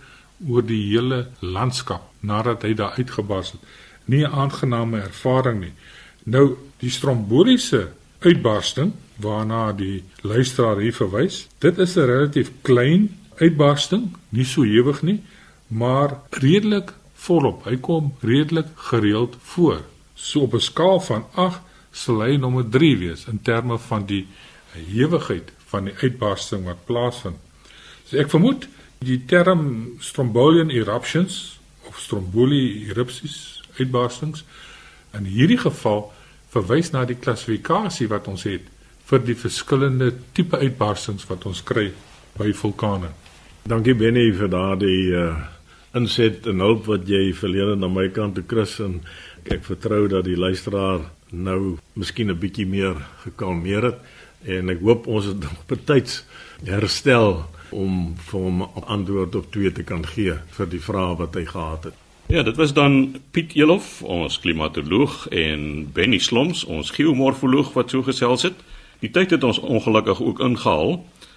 oor 0.47 0.63
die 0.63 0.81
hele 0.91 1.25
landskap 1.39 2.07
nadat 2.19 2.63
hy 2.63 2.73
daar 2.75 2.95
uitgebars 2.99 3.51
het. 3.55 3.61
Nie 4.05 4.23
'n 4.23 4.31
aangename 4.31 5.01
ervaring 5.01 5.59
nie. 5.59 5.73
Nou 6.23 6.57
die 6.79 6.89
stromboliese 6.89 7.91
uitbarsting 8.19 8.93
waarna 9.15 9.71
die 9.71 10.03
luisteraar 10.21 10.77
hier 10.77 10.93
verwys. 10.93 11.47
Dit 11.59 11.77
is 11.77 11.95
'n 11.95 12.05
relatief 12.05 12.51
klein 12.61 13.24
uitbarsting, 13.39 14.13
nie 14.29 14.45
so 14.45 14.63
ewig 14.63 15.01
nie, 15.01 15.19
maar 15.67 16.19
redelik 16.29 16.93
volop. 17.25 17.65
Hy 17.65 17.77
kom 17.81 18.13
redelik 18.21 18.69
gereeld 18.91 19.37
voor. 19.41 19.81
So 20.15 20.45
op 20.47 20.53
'n 20.53 20.61
skaal 20.61 20.99
van 20.99 21.25
8 21.33 21.61
sal 21.91 22.21
hy 22.21 22.35
nommer 22.37 22.69
3 22.69 22.97
wees 22.97 23.25
in 23.25 23.41
terme 23.41 23.77
van 23.77 24.05
die 24.05 24.27
ewigheid 24.75 25.51
van 25.65 25.83
die 25.83 25.93
uitbarsting 26.01 26.65
wat 26.65 26.85
plaasvind. 26.85 27.37
So 28.05 28.17
ek 28.17 28.29
vermoed 28.29 28.67
die 28.99 29.25
term 29.25 29.95
strombolian 29.99 30.69
eruptions 30.69 31.59
of 31.87 31.99
stromboli 31.99 32.89
erupsies 32.89 33.63
uitbarstings 33.79 34.43
in 35.13 35.25
hierdie 35.25 35.59
geval 35.59 36.11
verwys 36.49 36.91
na 36.91 37.05
die 37.05 37.19
klassifikasie 37.19 38.07
wat 38.07 38.27
ons 38.27 38.43
het 38.43 38.67
vir 39.09 39.21
die 39.25 39.35
verskillende 39.35 40.13
tipe 40.33 40.57
uitbarstings 40.57 41.27
wat 41.29 41.45
ons 41.45 41.63
kry 41.63 41.91
by 42.37 42.53
vulkane. 42.53 43.11
Dankie 43.65 43.95
Benny 43.97 44.27
vir 44.37 44.49
daardie 44.53 45.07
uh, 45.17 45.31
inset 45.97 46.45
en 46.51 46.59
hulp 46.61 46.83
wat 46.85 47.07
jy 47.09 47.31
verlede 47.33 47.73
na 47.81 47.87
my 47.89 48.03
kant 48.13 48.35
toe 48.37 48.43
Chris 48.45 48.75
en 48.85 48.99
ek 49.49 49.63
vertrou 49.65 50.03
dat 50.11 50.27
die 50.27 50.35
luisteraar 50.37 51.07
nou 51.33 51.79
miskien 51.97 52.29
'n 52.29 52.37
bietjie 52.37 52.67
meer 52.69 52.93
gekalmeer 53.23 53.87
het 53.89 53.97
en 54.45 54.69
ek 54.69 54.85
hoop 54.85 55.07
ons 55.07 55.25
het 55.25 55.41
nog 55.47 55.65
betyds 55.65 56.21
herstel 56.61 57.41
om 57.73 58.13
vir 58.29 58.39
hom 58.39 58.61
antwoord 58.85 59.35
op 59.41 59.49
twee 59.49 59.73
te 59.73 59.81
kan 59.81 60.05
gee 60.13 60.37
vir 60.57 60.69
die 60.69 60.83
vrae 60.89 61.17
wat 61.17 61.33
hy 61.33 61.45
gehad 61.49 61.89
het. 61.89 61.97
Ja, 62.29 62.43
dit 62.43 62.55
was 62.61 62.73
dan 62.73 63.17
Piet 63.31 63.57
Elof, 63.57 64.03
ons 64.03 64.39
klimatoloog 64.45 65.25
en 65.33 65.89
Benny 65.93 66.21
Sloms, 66.21 66.63
ons 66.65 66.93
geomorfoloog 66.93 67.73
wat 67.73 67.89
so 67.89 68.05
gesels 68.05 68.45
het. 68.45 68.61
Die 69.01 69.09
tyd 69.09 69.31
het 69.31 69.43
ons 69.43 69.59
ongelukkig 69.59 70.21
ook 70.21 70.39
ingehaal. 70.39 71.01